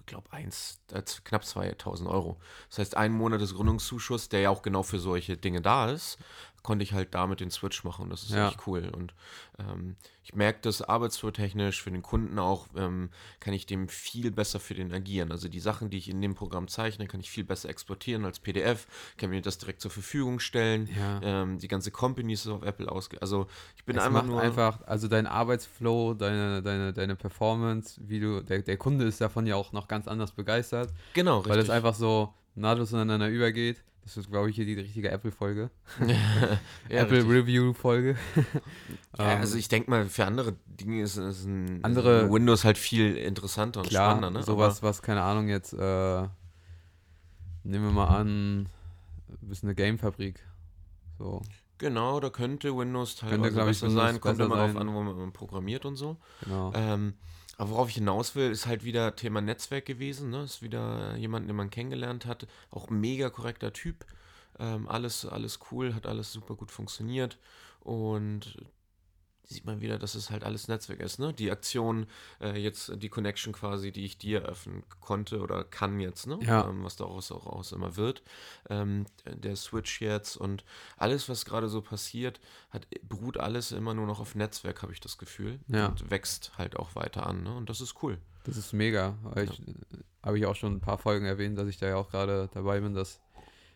[0.00, 2.40] ich glaube, eins, äh, knapp 2000 Euro.
[2.70, 6.18] Das heißt, ein Monat des Gründungszuschuss, der ja auch genau für solche Dinge da ist,
[6.64, 8.48] konnte ich halt damit den Switch machen und das ist Ja.
[8.48, 8.90] echt cool.
[8.96, 9.14] Und
[9.58, 14.58] ähm, ich merke das arbeitsflurtechnisch für den Kunden auch, ähm, kann ich dem viel besser
[14.58, 15.30] für den agieren.
[15.30, 18.40] Also die Sachen, die ich in dem Programm zeichne, kann ich viel besser exportieren als
[18.40, 18.86] PDF,
[19.18, 20.88] kann mir das direkt zur Verfügung stellen.
[20.98, 21.20] Ja.
[21.22, 23.20] Ähm, die ganze Company ist auf Apple ausge...
[23.20, 24.40] Also ich bin es einfach nur...
[24.40, 29.46] einfach, also dein Arbeitsflow, deine, deine, deine Performance, wie du, der, der Kunde ist davon
[29.46, 31.52] ja auch noch ganz anders begeistert, genau, richtig.
[31.52, 33.84] weil es einfach so nahtlos ineinander übergeht.
[34.04, 35.70] Das ist, glaube ich, hier die richtige Apple-Folge.
[36.90, 37.32] Ja, Apple richtig.
[37.32, 38.16] Review-Folge.
[39.18, 43.16] Ja, also ich denke mal, für andere Dinge ist, ist ein Andere- Windows halt viel
[43.16, 44.44] interessanter und Klar, spannender, ne?
[44.44, 46.22] sowas, was, keine Ahnung, jetzt, äh,
[47.62, 48.68] nehmen wir mal an, ein
[49.40, 50.40] bisschen eine Gamefabrik.
[51.18, 51.36] So.
[51.36, 51.42] Aber,
[51.78, 54.76] genau, da könnte Windows teilweise Könnte, glaub ich, besser Windows sein, kommt besser immer darauf
[54.76, 56.16] an, wo man programmiert und so.
[56.42, 56.72] Genau.
[56.74, 57.14] Ähm,
[57.56, 60.42] aber worauf ich hinaus will, ist halt wieder Thema Netzwerk gewesen, ne?
[60.42, 64.04] Ist wieder jemand, den man kennengelernt hat, auch mega korrekter Typ.
[64.58, 67.38] Ähm, alles, alles cool, hat alles super gut funktioniert
[67.80, 68.56] und
[69.46, 71.32] sieht man wieder, dass es halt alles Netzwerk ist, ne?
[71.32, 72.06] Die Aktion,
[72.40, 76.38] äh, jetzt die Connection quasi, die ich dir öffnen konnte oder kann jetzt, ne?
[76.42, 76.68] Ja.
[76.68, 78.22] Ähm, was daraus auch aus immer wird.
[78.68, 80.64] Ähm, der Switch jetzt und
[80.96, 85.00] alles, was gerade so passiert, hat, beruht alles immer nur noch auf Netzwerk, habe ich
[85.00, 85.60] das Gefühl.
[85.68, 85.88] Ja.
[85.88, 87.54] Und wächst halt auch weiter an, ne?
[87.54, 88.18] Und das ist cool.
[88.44, 89.16] Das ist mega.
[89.36, 89.62] Ich,
[90.22, 92.80] Habe ich auch schon ein paar Folgen erwähnt, dass ich da ja auch gerade dabei
[92.80, 93.20] bin, das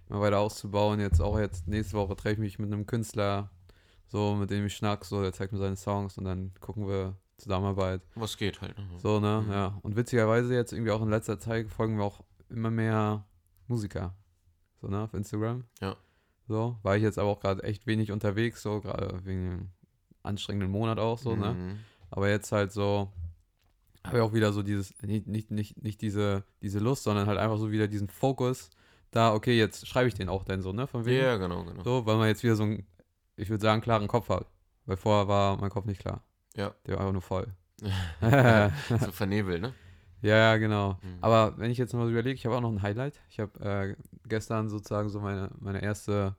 [0.09, 1.01] immer weiter auszubauen.
[1.01, 3.51] Jetzt auch jetzt nächste Woche treffe ich mich mit einem Künstler,
[4.09, 7.17] so mit dem ich schnack, so der zeigt mir seine Songs und dann gucken wir
[7.39, 8.03] Zusammenarbeit.
[8.17, 8.77] Was geht halt.
[8.77, 8.85] Ne?
[8.99, 9.45] So, ne?
[9.47, 9.53] Mhm.
[9.53, 9.79] Ja.
[9.83, 13.25] Und witzigerweise jetzt irgendwie auch in letzter Zeit folgen wir auch immer mehr
[13.69, 14.15] Musiker.
[14.81, 15.03] So, ne?
[15.03, 15.65] Auf Instagram.
[15.81, 15.97] Ja.
[16.49, 16.79] So.
[16.83, 19.69] War ich jetzt aber auch gerade echt wenig unterwegs, so, gerade wegen dem
[20.23, 21.55] anstrengenden Monat auch so, ne?
[21.55, 21.79] Mhm.
[22.11, 23.13] Aber jetzt halt so,
[24.05, 27.39] habe ich auch wieder so dieses, nicht, nicht, nicht, nicht diese, diese Lust, sondern halt
[27.39, 28.71] einfach so wieder diesen Fokus.
[29.11, 30.87] Da, okay, jetzt schreibe ich den auch dann so, ne?
[30.87, 31.23] Von wegen.
[31.23, 31.83] Ja, genau, genau.
[31.83, 32.87] So, weil man jetzt wieder so einen,
[33.39, 34.47] ich würde sagen, klaren Kopf hat.
[34.87, 36.23] Weil vorher war mein Kopf nicht klar.
[36.57, 36.75] Ja.
[36.87, 37.47] Der war einfach nur voll.
[38.89, 39.73] so vernebelt, ne?
[40.23, 40.99] ja, genau.
[41.03, 41.19] Mhm.
[41.21, 43.21] Aber wenn ich jetzt so überlege, ich habe auch noch ein Highlight.
[43.31, 43.97] Ich habe äh,
[44.27, 46.35] gestern sozusagen so meine, meine erste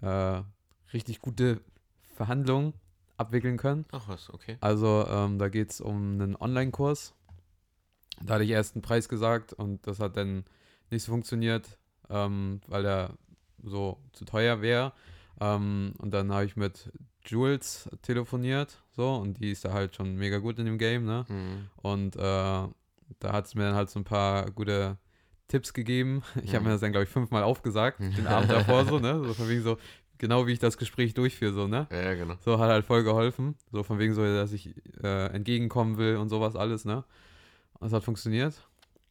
[0.00, 0.42] äh,
[0.92, 1.60] richtig gute
[2.14, 2.74] Verhandlung
[3.16, 3.86] abwickeln können.
[3.90, 4.56] Ach was, okay.
[4.60, 7.14] Also ähm, da geht es um einen Online-Kurs.
[8.22, 10.44] Da hatte ich erst einen Preis gesagt und das hat dann
[10.90, 13.14] nicht so funktioniert, ähm, weil er
[13.64, 14.92] so zu teuer wäre.
[15.42, 16.90] Ähm, und dann habe ich mit
[17.26, 21.24] Jules telefoniert, so, und die ist da halt schon mega gut in dem Game, ne?
[21.28, 21.68] Mhm.
[21.76, 24.98] Und äh, da hat es mir dann halt so ein paar gute
[25.48, 26.22] Tipps gegeben.
[26.42, 26.66] Ich habe Mhm.
[26.66, 29.20] mir das dann, glaube ich, fünfmal aufgesagt, den Abend davor so, ne?
[29.24, 29.78] So von wegen so,
[30.18, 31.86] genau wie ich das Gespräch durchführe, so, ne?
[31.90, 32.34] Ja, ja, genau.
[32.40, 33.56] So hat halt voll geholfen.
[33.70, 37.04] So von wegen so, dass ich äh, entgegenkommen will und sowas alles, ne?
[37.78, 38.66] Und es hat funktioniert.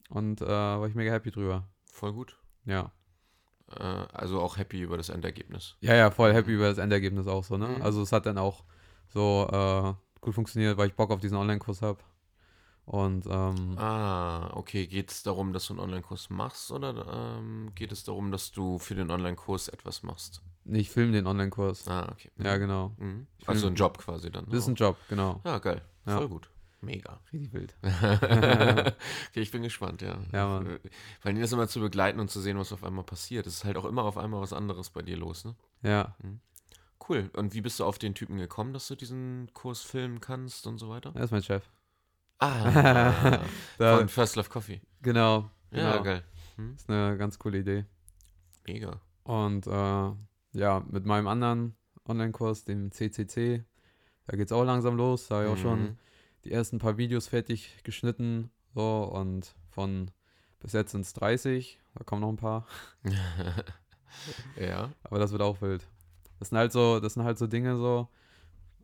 [0.09, 1.67] Und äh, war ich mega happy drüber.
[1.91, 2.37] Voll gut.
[2.65, 2.91] Ja.
[3.79, 5.75] Äh, also auch happy über das Endergebnis.
[5.81, 7.67] Ja, ja, voll happy über das Endergebnis auch so, ne?
[7.67, 7.81] Mhm.
[7.81, 8.63] Also es hat dann auch
[9.09, 11.99] so äh, gut funktioniert, weil ich Bock auf diesen Online-Kurs habe.
[12.85, 14.87] Und ähm, Ah, okay.
[14.87, 18.79] Geht es darum, dass du einen Online-Kurs machst oder ähm, geht es darum, dass du
[18.79, 20.41] für den Online-Kurs etwas machst?
[20.63, 21.87] nee, ich filme den Online-Kurs.
[21.87, 22.29] Ah, okay.
[22.37, 22.91] Ja, genau.
[22.97, 23.27] Mhm.
[23.45, 24.45] Also ein Job quasi dann.
[24.49, 25.41] Das ist ein Job, genau.
[25.45, 25.81] Ja, geil.
[26.05, 26.17] Ja.
[26.17, 26.49] Voll gut.
[26.81, 27.19] Mega.
[27.31, 27.75] Richtig wild.
[27.83, 28.93] okay,
[29.35, 30.19] ich bin gespannt, ja.
[30.33, 30.79] Ja, Mann.
[31.21, 33.45] Weil das immer zu begleiten und zu sehen, was auf einmal passiert.
[33.47, 35.55] Es ist halt auch immer auf einmal was anderes bei dir los, ne?
[35.83, 36.15] Ja.
[37.07, 37.29] Cool.
[37.33, 40.77] Und wie bist du auf den Typen gekommen, dass du diesen Kurs filmen kannst und
[40.79, 41.11] so weiter?
[41.15, 41.63] Er ist mein Chef.
[42.39, 43.39] Ah,
[43.77, 44.81] von First Love Coffee.
[45.01, 45.51] genau.
[45.71, 46.03] Ja, genau.
[46.03, 46.23] geil.
[46.75, 47.85] ist eine ganz coole Idee.
[48.65, 48.99] Mega.
[49.23, 50.11] Und äh,
[50.53, 51.75] ja, mit meinem anderen
[52.07, 53.63] Online-Kurs, dem CCC,
[54.25, 55.27] da geht es auch langsam los.
[55.27, 55.97] Da habe ich auch schon Mhm.
[56.45, 58.51] Die ersten paar Videos fertig geschnitten.
[58.73, 60.11] So, und von
[60.59, 61.79] bis jetzt sind es 30.
[61.95, 62.65] Da kommen noch ein paar.
[64.59, 64.91] ja.
[65.03, 65.87] Aber das wird auch wild.
[66.39, 68.07] Das sind halt so, das sind halt so Dinge so,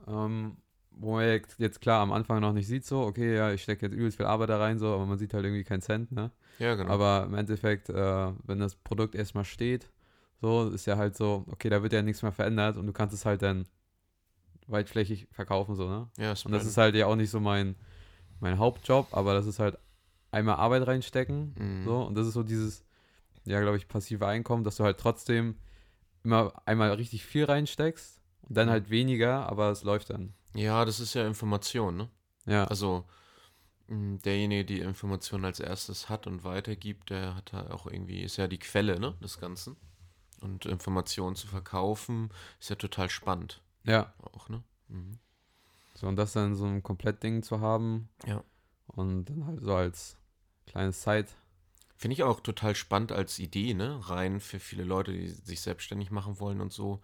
[0.08, 0.58] ähm,
[0.92, 3.86] wo man jetzt, jetzt klar am Anfang noch nicht sieht, so, okay, ja, ich stecke
[3.86, 6.32] jetzt übelst viel Arbeit da rein, so, aber man sieht halt irgendwie keinen Cent, ne?
[6.60, 6.92] Ja, genau.
[6.92, 9.90] Aber im Endeffekt, äh, wenn das Produkt erstmal steht,
[10.42, 13.14] so, ist ja halt so, okay, da wird ja nichts mehr verändert und du kannst
[13.14, 13.68] es halt dann
[14.68, 16.10] weitflächig verkaufen, so, ne?
[16.18, 17.76] ja, ist Und das ist halt ja auch nicht so mein,
[18.40, 19.78] mein Hauptjob, aber das ist halt
[20.32, 21.84] einmal Arbeit reinstecken, Mhm.
[21.86, 22.84] so, und das ist so dieses,
[23.46, 25.56] ja, glaube ich, passive Einkommen, dass du halt trotzdem
[26.24, 28.72] immer einmal richtig viel reinsteckst und dann Mhm.
[28.72, 30.34] halt weniger, aber es läuft dann.
[30.54, 32.10] Ja, das ist ja Information, ne?
[32.46, 33.06] Ja, Also
[33.88, 38.38] mh, derjenige, die Information als erstes hat und weitergibt, der hat da auch irgendwie, ist
[38.38, 39.78] ja die Quelle, ne, des Ganzen.
[40.42, 44.14] Und Informationen zu verkaufen, ist ja total spannend ja.
[44.34, 44.64] auch, ne?
[44.90, 45.20] Mhm.
[45.96, 48.10] So, und das dann so ein Komplettding zu haben.
[48.26, 48.44] Ja.
[48.88, 50.18] Und dann halt so als
[50.68, 51.28] kleines Side.
[51.96, 54.00] Finde ich auch total spannend als Idee, ne?
[54.08, 57.02] Rein für viele Leute, die sich selbstständig machen wollen und so.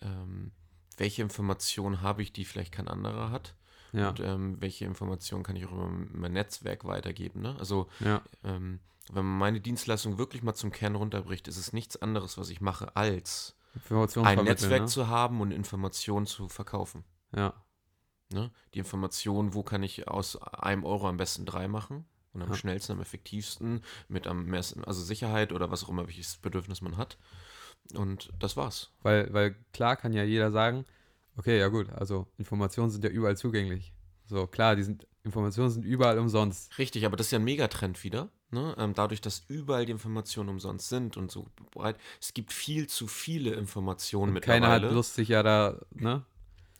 [0.00, 0.52] Ähm,
[0.96, 3.54] welche Informationen habe ich, die vielleicht kein anderer hat?
[3.92, 7.56] Ja, Und ähm, welche Informationen kann ich auch über mein Netzwerk weitergeben, ne?
[7.58, 8.80] Also ja, ähm,
[9.12, 12.60] wenn man meine Dienstleistung wirklich mal zum Kern runterbricht, ist es nichts anderes, was ich
[12.60, 13.55] mache, als
[14.22, 14.86] ein Netzwerk ne?
[14.86, 17.04] zu haben und Informationen zu verkaufen.
[17.34, 17.54] Ja,
[18.32, 18.50] Ne?
[18.74, 22.56] Die Information, wo kann ich aus einem Euro am besten drei machen und am Ja.
[22.56, 26.96] schnellsten, am effektivsten, mit am meisten, also Sicherheit oder was auch immer, welches Bedürfnis man
[26.96, 27.18] hat.
[27.94, 28.90] Und das war's.
[29.02, 30.84] weil, weil klar kann ja jeder sagen,
[31.36, 33.92] okay, ja gut, also Informationen sind ja überall zugänglich.
[34.24, 36.76] So, klar, die sind, Informationen sind überall umsonst.
[36.78, 38.28] Richtig, aber das ist ja ein Megatrend wieder.
[38.50, 38.74] Ne?
[38.78, 41.96] Ähm, dadurch, dass überall die Informationen umsonst sind und so breit.
[42.20, 44.86] Es gibt viel zu viele Informationen Und keiner mittlerweile.
[44.88, 46.24] hat Lust, sich ja da, ne?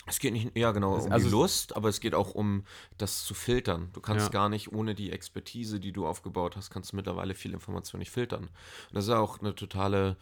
[0.08, 2.64] Es geht nicht, ja genau, um also die Lust, aber es geht auch um
[2.96, 3.90] das zu filtern.
[3.92, 4.30] Du kannst Ja.
[4.30, 8.12] gar nicht ohne die Expertise, die du aufgebaut hast, kannst du mittlerweile viel Information nicht
[8.12, 8.44] filtern.
[8.44, 8.50] Und
[8.92, 10.16] das ist ja auch eine totale,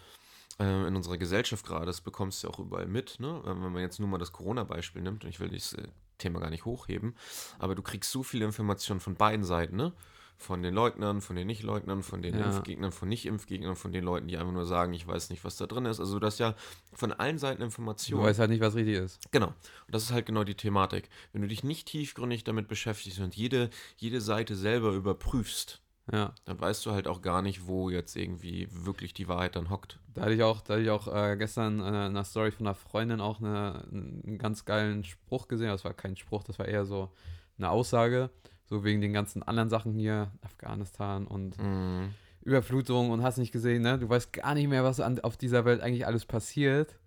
[0.58, 3.42] äh, in unserer Gesellschaft gerade, das bekommst du ja auch überall mit, ne?
[3.44, 6.48] Wenn man jetzt nur mal das Corona-Beispiel nimmt, und ich will das äh, Thema gar
[6.48, 7.14] nicht hochheben,
[7.58, 9.92] aber du kriegst so viele Informationen von beiden Seiten, ne?
[10.36, 12.46] Von den Leugnern, von den Nicht-Leugnern, von den Ja.
[12.46, 15.66] Impfgegnern, von Nicht-Impfgegnern, von den Leuten, die einfach nur sagen, ich weiß nicht, was da
[15.66, 16.00] drin ist.
[16.00, 16.54] Also das ist ja
[16.92, 18.22] von allen Seiten Du Informationen.
[18.22, 19.20] weißt halt nicht, was richtig ist.
[19.30, 19.46] Genau.
[19.48, 19.54] Und
[19.94, 21.08] das ist halt genau die Thematik.
[21.32, 25.80] Wenn du dich nicht tiefgründig damit beschäftigst und jede, jede Seite selber überprüfst,
[26.12, 26.34] Ja.
[26.44, 30.00] dann weißt du halt auch gar nicht, wo jetzt irgendwie wirklich die Wahrheit dann hockt.
[30.12, 32.66] Da hatte ich auch, da hatte ich auch äh, gestern äh, in einer Story von
[32.66, 35.68] einer Freundin auch eine, einen ganz geilen Spruch gesehen.
[35.68, 37.10] Das war kein Spruch, das war eher so
[37.56, 38.30] eine Aussage.
[38.66, 42.10] So wegen den ganzen anderen Sachen hier, Afghanistan und Mhm.
[42.42, 43.98] Überflutung und hast nicht gesehen, ne?
[43.98, 46.98] Du weißt gar nicht mehr, was an, auf dieser Welt eigentlich alles passiert,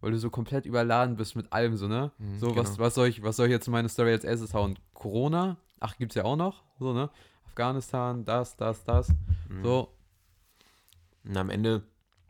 [0.00, 2.12] weil du so komplett überladen bist mit allem, so, ne?
[2.18, 2.78] Mhm, so, was, genau.
[2.78, 4.78] was, soll ich, was soll ich jetzt in meine Story als erstes hauen?
[4.94, 5.58] Corona?
[5.80, 7.10] Ach, gibt's ja auch noch, so, ne?
[7.46, 9.08] Afghanistan, das, das, das.
[9.48, 9.62] Mhm.
[9.62, 9.92] So,
[11.24, 11.82] Und am Ende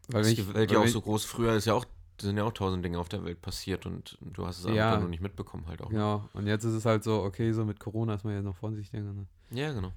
[0.08, 1.24] weil ist die Welt ja auch so groß.
[1.24, 1.84] Früher ist ja auch,
[2.20, 4.90] sind ja auch tausend Dinge auf der Welt passiert und du hast es einfach Ja.
[4.92, 5.90] dann nur nicht mitbekommen halt auch.
[5.90, 8.56] Genau, und jetzt ist es halt so, okay, so mit Corona ist man ja noch
[8.56, 9.02] vorsichtiger.
[9.02, 9.26] Ne?
[9.50, 9.92] Ja, genau.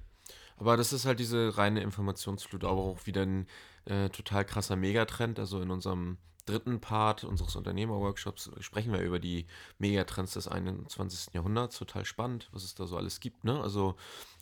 [0.56, 3.46] Aber das ist halt diese reine Informationsflut, aber auch wieder ein
[3.86, 5.38] äh, total krasser Megatrend.
[5.38, 9.46] Also in unserem dritten Part unseres Unternehmerworkshops sprechen wir über die
[9.78, 11.32] Megatrends des 21.
[11.32, 11.78] Jahrhunderts.
[11.78, 13.44] Total spannend, was es da so alles gibt.
[13.44, 13.58] Ne?
[13.62, 13.94] Also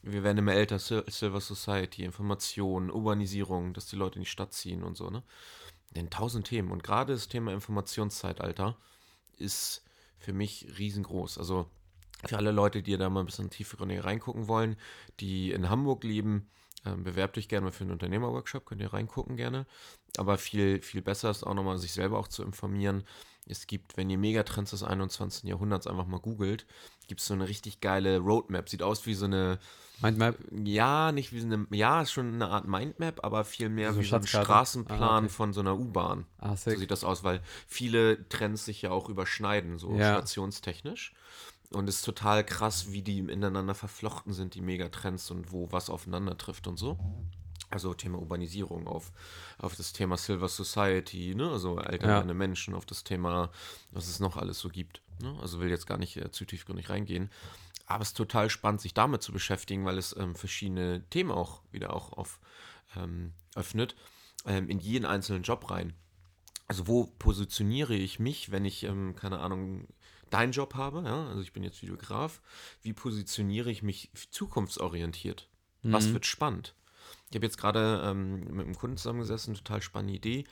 [0.02, 4.52] wir werden immer älter, Sil Silver Society, Information, Urbanisierung, dass die Leute in die Stadt
[4.52, 5.10] ziehen und so.
[5.10, 5.22] Ne?
[5.98, 6.70] Denn tausend Themen.
[6.70, 8.76] Und gerade das Thema Informationszeitalter
[9.36, 9.82] ist
[10.20, 11.38] für mich riesengroß.
[11.38, 11.68] Also
[12.24, 14.76] für alle Leute, die da mal ein bisschen tiefer reingucken wollen,
[15.18, 16.48] die in Hamburg leben,
[16.84, 19.66] ähm, bewerbt euch gerne mal für einen Unternehmerworkshop, könnt ihr reingucken gerne.
[20.16, 23.02] Aber viel, viel besser ist auch nochmal, sich selber auch zu informieren.
[23.48, 25.48] Es gibt, wenn ihr Megatrends des 21.
[25.48, 26.66] Jahrhunderts einfach mal googelt,
[27.06, 28.68] gibt es so eine richtig geile Roadmap.
[28.68, 29.58] Sieht aus wie so eine,
[30.00, 33.92] Mindmap, ja, nicht wie so eine, ja, ist schon eine Art Mindmap, aber viel mehr
[33.92, 34.26] So wie so ein?
[34.26, 35.28] Straßenplan Ah, okay.
[35.28, 36.26] von so einer U-Bahn.
[36.38, 40.18] ah, So sieht das aus, weil viele Trends sich ja auch überschneiden, so Ja.
[40.18, 41.14] stationstechnisch.
[41.70, 45.90] Und es ist total krass, wie die ineinander verflochten sind, die Megatrends und wo was
[45.90, 46.98] aufeinander trifft und so.
[47.70, 49.12] Also Thema Urbanisierung auf,
[49.58, 51.50] auf das Thema Silver Society, ne?
[51.50, 53.50] also alternde Menschen, auf das Thema,
[53.90, 55.02] was es noch alles so gibt.
[55.20, 55.36] Ne?
[55.40, 57.30] Also will jetzt gar nicht äh, zu tiefgründig reingehen.
[57.86, 61.62] Aber es ist total spannend, sich damit zu beschäftigen, weil es ähm, verschiedene Themen auch
[61.70, 62.40] wieder auch auf,
[62.96, 63.96] ähm, öffnet,
[64.46, 65.94] ähm, in jeden einzelnen Job rein.
[66.68, 69.88] Also wo positioniere ich mich, wenn ich, ähm, keine Ahnung,
[70.30, 71.28] deinen Job habe, ja?
[71.28, 72.40] also ich bin jetzt Videograf,
[72.82, 75.48] wie positioniere ich mich zukunftsorientiert?
[75.82, 76.12] Was Mhm.
[76.14, 76.74] wird spannend?
[77.30, 80.44] Ich habe jetzt gerade ähm, mit einem Kunden zusammengesessen, total spannende Idee.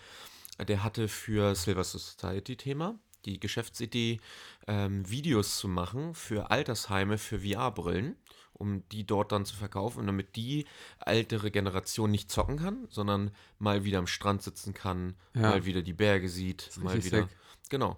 [0.66, 4.20] Der hatte für Silver Society Thema die Geschäftsidee,
[4.68, 8.16] ähm, Videos zu machen für Altersheime für VR-Brillen,
[8.52, 10.64] um die dort dann zu verkaufen und damit die
[11.04, 15.42] ältere Generation nicht zocken kann, sondern mal wieder am Strand sitzen kann, Ja.
[15.42, 17.22] mal wieder die Berge sieht, ist mal wieder.
[17.22, 17.36] sick.
[17.68, 17.96] Genau.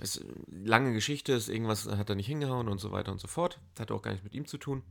[0.00, 3.20] Es ist eine lange Geschichte, ist irgendwas hat er nicht hingehauen und so weiter und
[3.20, 3.60] so fort.
[3.78, 4.82] Hat auch gar nichts mit ihm zu tun.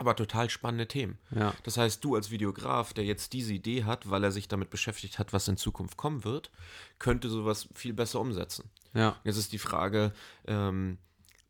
[0.00, 1.18] Aber total spannende Themen.
[1.30, 1.52] Ja.
[1.62, 5.18] Das heißt, du als Videograf, der jetzt diese Idee hat, weil er sich damit beschäftigt
[5.18, 6.50] hat, was in Zukunft kommen wird,
[6.98, 8.70] könnte sowas viel besser umsetzen.
[8.94, 9.20] Ja.
[9.24, 10.14] Jetzt ist die Frage,
[10.46, 10.96] ähm,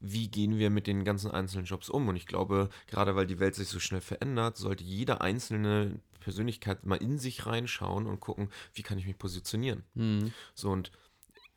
[0.00, 2.08] wie gehen wir mit den ganzen einzelnen Jobs um?
[2.08, 6.84] Und ich glaube, gerade weil die Welt sich so schnell verändert, sollte jede einzelne Persönlichkeit
[6.84, 9.84] mal in sich reinschauen und gucken, wie kann ich mich positionieren.
[9.94, 10.32] Mhm.
[10.54, 10.90] So und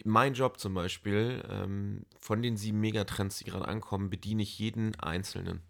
[0.05, 4.93] mein Job zum Beispiel, ähm, von den sieben Megatrends, die gerade ankommen, bediene ich jeden
[4.99, 5.61] einzelnen.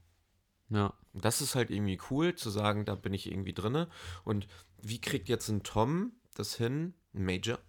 [0.73, 0.93] Ja.
[1.13, 3.87] Das ist halt irgendwie cool, zu sagen, da bin ich irgendwie drinne.
[4.23, 4.47] Und
[4.81, 7.59] wie kriegt jetzt ein Tom das hin, ein Major,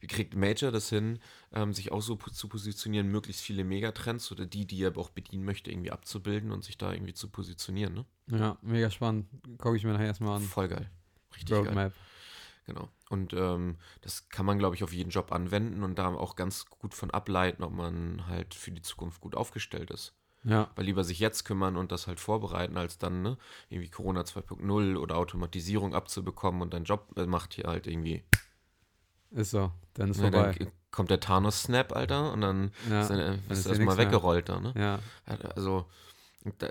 [0.00, 1.20] wie kriegt Major das hin,
[1.52, 5.44] ähm, sich auch so zu positionieren, möglichst viele Megatrends oder die, die er auch bedienen
[5.44, 8.04] möchte, irgendwie abzubilden und sich da irgendwie zu positionieren, ne?
[8.26, 9.28] Ja, mega spannend.
[9.58, 10.42] Gucke ich mir nachher erstmal an.
[10.42, 10.90] Voll geil.
[11.32, 11.58] Richtig geil.
[11.60, 11.92] Roadmap.
[12.66, 12.88] Genau.
[13.08, 16.66] Und ähm, das kann man, glaube ich, auf jeden Job anwenden und da auch ganz
[16.66, 20.14] gut von ableiten, ob man halt für die Zukunft gut aufgestellt ist.
[20.42, 20.70] Ja.
[20.74, 23.36] Weil lieber sich jetzt kümmern und das halt vorbereiten, als dann, ne,
[23.68, 28.24] irgendwie Corona 2.0 oder Automatisierung abzubekommen und dein Job äh, macht hier halt irgendwie.
[29.30, 29.70] Ist so.
[29.94, 30.54] Dann ist Ne, vorbei.
[30.58, 33.02] dann kommt der Thanos-Snap, Alter, und dann Ja.
[33.02, 34.72] ist, dann, äh, ist hier erstmal weggerollt da, ne?
[34.76, 34.98] Ja.
[35.54, 35.84] Also,
[36.58, 36.68] da,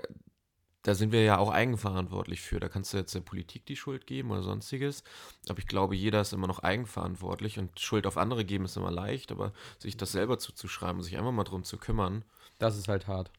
[0.82, 2.58] da sind wir ja auch eigenverantwortlich für.
[2.58, 5.04] Da kannst du jetzt der Politik die Schuld geben oder sonstiges.
[5.48, 8.90] Aber ich glaube, jeder ist immer noch eigenverantwortlich und Schuld auf andere geben ist immer
[8.90, 12.24] leicht, aber sich das selber zuzuschreiben, sich einfach mal drum zu kümmern.
[12.58, 13.30] Das ist halt hart.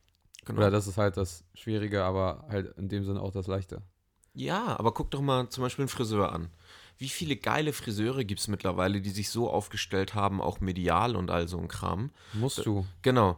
[0.46, 0.60] Genau.
[0.60, 3.82] Oder das ist halt das Schwierige, aber halt in dem Sinne auch das Leichte.
[4.34, 6.50] Ja, aber guck doch mal zum Beispiel einen Friseur an.
[6.98, 11.32] Wie viele geile Friseure gibt es mittlerweile, die sich so aufgestellt haben, auch medial und
[11.32, 12.12] all so ein Kram.
[12.34, 12.86] Musst du.
[13.02, 13.38] Genau.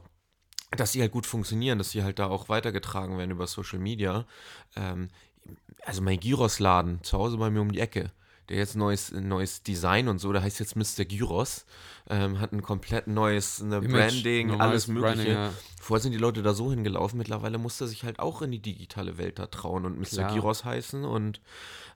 [0.71, 4.25] Dass sie halt gut funktionieren, dass sie halt da auch weitergetragen werden über Social Media.
[4.75, 5.09] Ähm,
[5.85, 8.11] also mein Gyros-Laden zu Hause bei mir um die Ecke,
[8.49, 11.05] der jetzt neues, neues Design und so, der heißt jetzt Mr.
[11.05, 11.65] Gyros,
[12.09, 15.15] ähm, hat ein komplett neues Image, Branding, alles Mögliche.
[15.15, 15.53] Branding, ja.
[15.81, 18.61] Vorher sind die Leute da so hingelaufen, mittlerweile muss er sich halt auch in die
[18.61, 20.05] digitale Welt da trauen und Mr.
[20.07, 20.33] Klar.
[20.33, 21.41] Gyros heißen und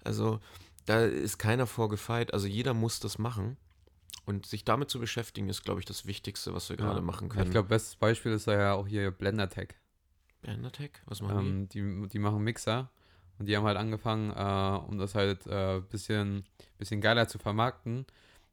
[0.04, 0.40] also
[0.86, 3.58] da ist keiner vorgefeit, also jeder muss das machen
[4.26, 7.02] und sich damit zu beschäftigen ist, glaube ich, das Wichtigste, was wir gerade Ja.
[7.02, 7.46] machen Ja, können.
[7.48, 9.70] Ich glaube, bestes Beispiel ist ja auch hier Blender Tech.
[10.42, 12.90] Bannertech, was machen Ähm, die, die machen Mixer
[13.40, 16.44] und die haben halt angefangen, äh, um das halt ein äh, bisschen,
[16.78, 18.06] bisschen geiler zu vermarkten,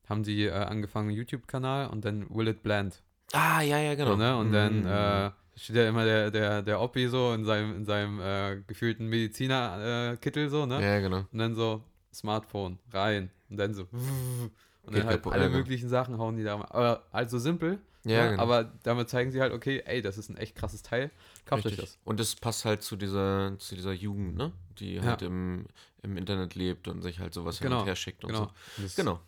[0.09, 3.03] haben die äh, angefangen YouTube-Kanal und dann Will It Blend.
[3.33, 4.13] Ah, ja, ja, genau.
[4.13, 4.37] So, ne?
[4.37, 4.87] Und dann Mhm.
[4.87, 9.09] äh, steht ja immer der, der, der Oppi so in seinem, in seinem äh, gefühlten
[9.09, 10.83] Mediziner-Kittel so, ne?
[10.83, 11.25] Ja, genau.
[11.33, 14.51] Und dann so Smartphone rein und dann so und
[14.93, 15.57] Geht dann halt alle genau.
[15.59, 16.67] möglichen Sachen hauen die da mal.
[16.71, 17.79] Aber halt so simpel.
[18.05, 18.31] Ja, ne?
[18.33, 18.43] genau.
[18.43, 21.11] Aber damit zeigen sie halt, okay, ey, das ist ein echt krasses Teil.
[21.47, 21.99] Kauft euch das.
[22.05, 24.53] Und das passt halt zu dieser, zu dieser Jugend, ne?
[24.79, 25.03] Die Ja.
[25.03, 25.67] halt im,
[26.03, 28.51] im Internet lebt und sich halt sowas hin Genau, und her schickt und Genau.
[28.79, 28.87] so.
[28.97, 29.21] Genau,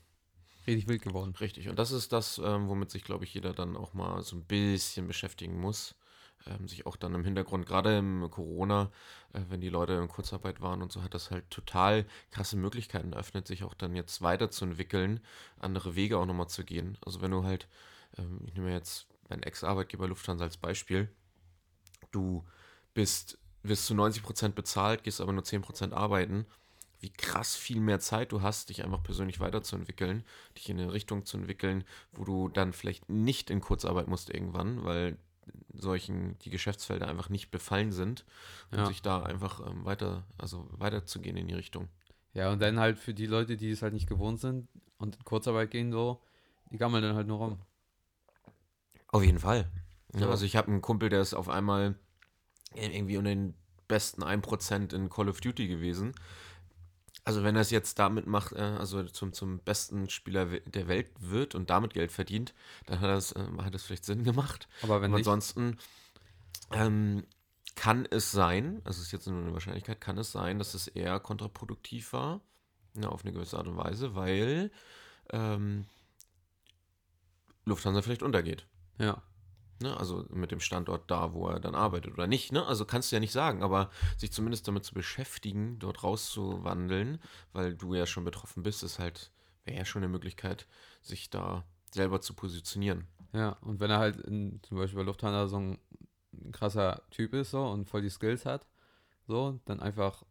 [0.67, 1.35] Richtig wild geworden.
[1.41, 1.69] richtig.
[1.69, 4.45] Und das ist das, ähm, womit sich, glaube ich, jeder dann auch mal so ein
[4.45, 5.95] bisschen beschäftigen muss.
[6.49, 8.91] Ähm, sich auch dann im Hintergrund, gerade im Corona,
[9.33, 13.13] äh, wenn die Leute in Kurzarbeit waren und so, hat das halt total krasse Möglichkeiten
[13.13, 15.21] eröffnet, sich auch dann jetzt weiterzuentwickeln,
[15.59, 16.99] andere Wege auch nochmal zu gehen.
[17.05, 17.67] Also wenn du halt,
[18.19, 21.09] ähm, ich nehme jetzt meinen Ex-Arbeitgeber Lufthansa als Beispiel,
[22.11, 22.45] du
[22.95, 26.47] bist, wirst zu 90% bezahlt, gehst aber nur 10% arbeiten,
[27.01, 30.25] wie krass viel mehr Zeit du hast, dich einfach persönlich weiterzuentwickeln,
[30.57, 34.85] dich in eine Richtung zu entwickeln, wo du dann vielleicht nicht in Kurzarbeit musst irgendwann,
[34.85, 35.19] weil
[35.75, 38.25] solchen die Geschäftsfelder einfach nicht befallen sind
[38.71, 38.87] und Ja.
[38.87, 41.89] sich da einfach ähm, weiter, also weiterzugehen in die Richtung.
[42.33, 44.67] Ja, und dann halt für die Leute, die es halt nicht gewohnt sind
[44.99, 46.21] und in Kurzarbeit gehen so,
[46.71, 47.59] die gammeln dann halt nur rum.
[49.17, 49.71] Auf jeden Fall.
[50.13, 50.31] Ja, So.
[50.31, 51.95] also ich habe einen Kumpel, der ist auf einmal
[52.75, 53.55] irgendwie unter den
[53.89, 56.15] besten 1% in Call of Duty gewesen.
[57.25, 61.11] Also wenn er es jetzt damit macht, äh, also zum, zum besten Spieler der Welt
[61.19, 62.53] wird und damit Geld verdient,
[62.85, 64.69] dann hat das, äh, hat das vielleicht Sinn gemacht.
[64.83, 65.79] Aber wenn nicht, ansonsten
[66.73, 67.25] ähm,
[67.75, 70.89] kann es sein, also es ist jetzt nur eine Wahrscheinlichkeit, kann es sein, dass es
[70.89, 72.43] eher kontraproduktiv war,
[72.95, 74.71] ja, auf eine gewisse Art und Weise, weil
[75.31, 75.87] ähm,
[77.65, 78.67] Lufthansa vielleicht untergeht.
[78.99, 79.23] Ja.
[79.81, 79.95] Ne?
[79.97, 82.53] Also mit dem Standort da, wo er dann arbeitet oder nicht.
[82.53, 82.65] Ne?
[82.65, 87.21] Also kannst du ja nicht sagen, aber sich zumindest damit zu beschäftigen, dort rauszuwandeln,
[87.53, 89.31] weil du ja schon betroffen bist, ist halt,
[89.65, 90.67] wäre ja schon eine Möglichkeit,
[91.03, 93.07] sich da selber zu positionieren.
[93.33, 95.79] Ja, und wenn er halt in, zum Beispiel bei Lufthansa so ein,
[96.53, 98.67] krasser Typ ist so und voll die Skills hat,
[99.27, 100.23] so, dann einfach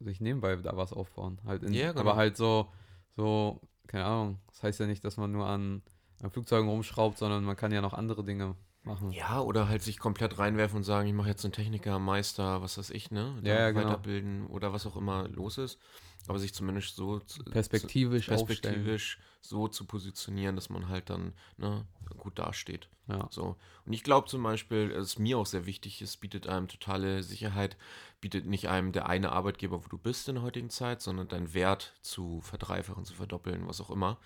[0.00, 1.40] sich nebenbei da was aufbauen.
[1.44, 2.00] Halt in, Ja, genau.
[2.00, 2.72] Aber halt so,
[3.16, 5.82] so, keine Ahnung, das heißt ja nicht, dass man nur an,
[6.24, 9.12] an Flugzeugen rumschraubt, sondern man kann ja noch andere Dinge machen.
[9.12, 12.78] Ja, oder halt sich komplett reinwerfen und sagen, ich mache jetzt einen Techniker, Meister, was
[12.78, 13.38] weiß ich, ne?
[13.42, 13.86] Da Ja, ja, genau.
[13.86, 15.78] Weiterbilden oder was auch immer los ist.
[16.26, 18.60] Aber sich zumindest so zu, Perspektivisch, zu, aufstellen.
[18.60, 22.88] perspektivisch so zu positionieren, dass man halt dann ne, gut dasteht.
[23.08, 23.28] Ja.
[23.30, 23.56] So.
[23.84, 27.76] Und ich glaube zum Beispiel, es mir auch sehr wichtig ist, bietet einem totale Sicherheit,
[28.22, 31.52] bietet nicht einem der eine Arbeitgeber, wo du bist in der heutigen Zeit, sondern deinen
[31.52, 34.18] Wert zu verdreifachen, zu verdoppeln, was auch immer.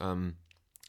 [0.00, 0.36] Ähm,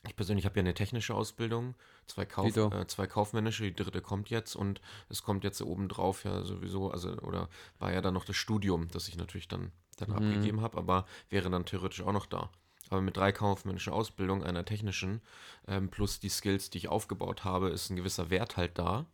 [0.08, 1.76] ich persönlich habe ja eine technische Ausbildung,
[2.08, 6.44] zwei, Kauf, äh, zwei kaufmännische, die dritte kommt jetzt und es kommt jetzt obendrauf ja
[6.44, 10.16] sowieso, also oder war ja dann noch das Studium, das ich natürlich dann, dann Mhm.
[10.16, 12.50] abgegeben habe, aber wäre dann theoretisch auch noch da.
[12.90, 15.22] Aber mit drei kaufmännische Ausbildung, einer technischen,
[15.68, 19.06] ähm, plus die Skills, die ich aufgebaut habe, ist ein gewisser Wert halt da.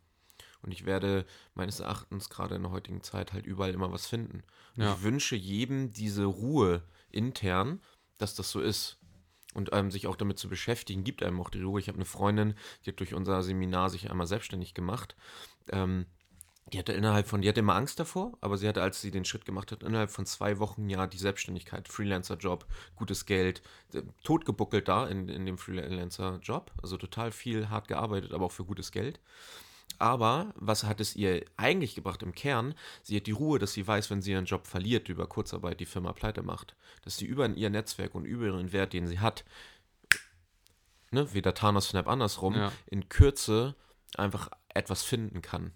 [0.62, 4.42] Und ich werde meines Erachtens gerade in der heutigen Zeit halt überall immer was finden.
[4.76, 4.92] Und Ja.
[4.94, 7.80] ich wünsche jedem diese Ruhe intern,
[8.18, 8.98] dass das so ist.
[9.56, 11.80] Und ähm, sich auch damit zu beschäftigen, gibt einem auch die Ruhe.
[11.80, 15.16] Ich habe eine Freundin, die hat durch unser Seminar sich einmal selbstständig gemacht.
[15.70, 16.04] Ähm,
[16.72, 19.24] die hatte innerhalb von, die hatte immer Angst davor, aber sie hatte, als sie den
[19.24, 22.66] Schritt gemacht hat, innerhalb von zwei Wochen ja die Selbstständigkeit, Freelancer-Job,
[22.96, 23.62] gutes Geld,
[24.24, 26.72] totgebuckelt da in, in dem Freelancer-Job.
[26.82, 29.20] Also total viel hart gearbeitet, aber auch für gutes Geld.
[29.98, 32.74] Aber was hat es ihr eigentlich gebracht im Kern?
[33.02, 35.86] Sie hat die Ruhe, dass sie weiß, wenn sie ihren Job verliert, über Kurzarbeit die
[35.86, 36.76] Firma pleite macht.
[37.02, 39.44] Dass sie über ihr Netzwerk und über ihren Wert, den sie hat,
[41.10, 42.72] ne, wie der Thanos Snap andersrum, Ja.
[42.86, 43.74] in Kürze
[44.16, 45.72] einfach etwas finden kann.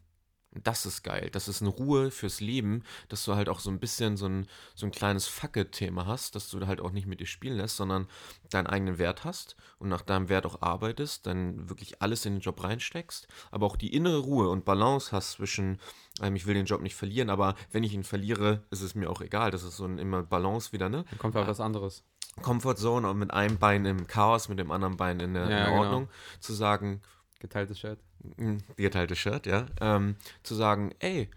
[0.52, 1.28] Das ist geil.
[1.30, 4.48] Das ist eine Ruhe fürs Leben, dass du halt auch so ein bisschen so ein,
[4.74, 8.08] so ein kleines Facke-Thema hast, dass du halt auch nicht mit dir spielen lässt, sondern
[8.50, 12.40] deinen eigenen Wert hast und nach deinem Wert auch arbeitest, dann wirklich alles in den
[12.40, 15.78] Job reinsteckst, aber auch die innere Ruhe und Balance hast zwischen,
[16.20, 19.08] ähm, ich will den Job nicht verlieren, aber wenn ich ihn verliere, ist es mir
[19.08, 19.52] auch egal.
[19.52, 21.04] Das ist so ein immer Balance wieder, ne?
[21.10, 22.02] Dann kommt halt was anderes.
[22.42, 25.56] Comfortzone und mit einem Bein im Chaos, mit dem anderen Bein in der, in Ja,
[25.58, 25.80] der genau.
[25.82, 26.08] Ordnung,
[26.40, 27.02] zu sagen,
[27.40, 27.98] Geteiltes Shirt.
[28.37, 29.66] Mm, Die geteilte Shirt, ja.
[29.81, 31.29] Ähm, zu sagen, ey,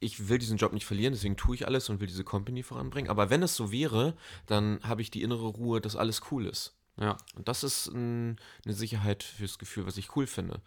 [0.00, 3.10] ich will diesen Job nicht verlieren, deswegen tue ich alles und will diese Company voranbringen.
[3.10, 4.16] Aber wenn es so wäre,
[4.46, 6.74] dann habe ich die innere Ruhe, dass alles cool ist.
[6.98, 7.16] Ja.
[7.34, 10.60] Und das ist ein, eine Sicherheit fürs Gefühl, was ich cool finde.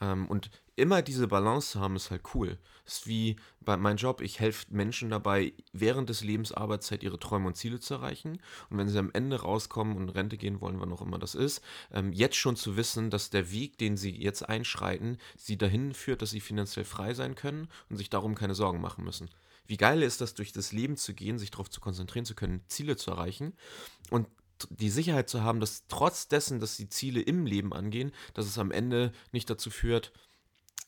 [0.00, 2.58] Ähm, und immer diese Balance zu haben, ist halt cool.
[2.84, 7.48] ist wie bei meinem Job, ich helfe Menschen dabei, während des Lebens Arbeitszeit ihre Träume
[7.48, 8.40] und Ziele zu erreichen.
[8.68, 11.34] Und wenn sie am Ende rauskommen und in Rente gehen wollen, wann auch immer das
[11.34, 15.94] ist, ähm, jetzt schon zu wissen, dass der Weg, den sie jetzt einschreiten, sie dahin
[15.94, 19.30] führt, dass sie finanziell frei sein können und sich darum keine Sorgen machen müssen.
[19.66, 22.62] Wie geil ist das, durch das Leben zu gehen, sich darauf zu konzentrieren zu können,
[22.68, 23.54] Ziele zu erreichen
[24.10, 24.28] und
[24.70, 28.58] die Sicherheit zu haben, dass trotz dessen, dass die Ziele im Leben angehen, dass es
[28.58, 30.12] am Ende nicht dazu führt,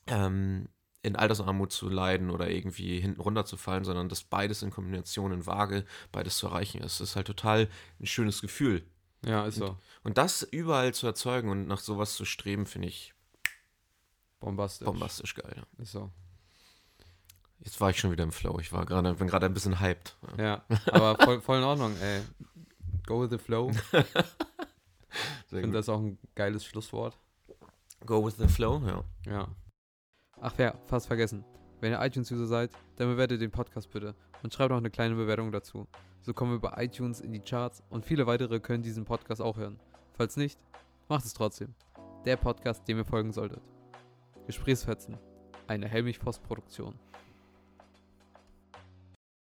[0.07, 0.69] ähm,
[1.03, 5.85] in Altersarmut zu leiden oder irgendwie hinten runterzufallen, sondern dass beides in Kombination in Waage,
[6.13, 7.01] beides zu erreichen ist.
[7.01, 7.69] Das ist halt total
[8.01, 8.85] ein schönes Gefühl.
[9.25, 9.77] Ja, ist so.
[10.03, 13.15] Und das überall zu erzeugen und nach sowas zu streben, finde ich
[14.41, 14.87] Bombastisch.
[14.87, 15.53] bombastisch geil.
[15.57, 15.83] ja.
[15.83, 16.11] Ist so.
[17.61, 18.59] Jetzt war ich schon wieder im Flow.
[18.61, 20.17] Ich war gerade, bin gerade ein bisschen hyped.
[20.39, 22.23] Ja, aber voll, voll in Ordnung, ey.
[23.09, 23.71] Go with the flow.
[25.51, 27.19] Ich finde das auch ein geiles Schlusswort.
[28.05, 29.03] Go with the flow, ja.
[29.25, 29.49] Ja.
[30.43, 31.43] Ach ja, fast vergessen.
[31.81, 35.51] Wenn ihr iTunes-User seid, dann bewertet den Podcast bitte und schreibt noch eine kleine Bewertung
[35.51, 35.89] dazu.
[36.21, 39.57] So kommen wir bei iTunes in die Charts und viele weitere können diesen Podcast auch
[39.57, 39.81] hören.
[40.13, 40.61] Falls nicht,
[41.09, 41.75] macht es trotzdem.
[42.27, 43.63] Der Podcast, dem ihr folgen solltet.
[44.47, 45.17] Gesprächsfetzen.
[45.67, 46.95] Eine Helmich-Post-Produktion.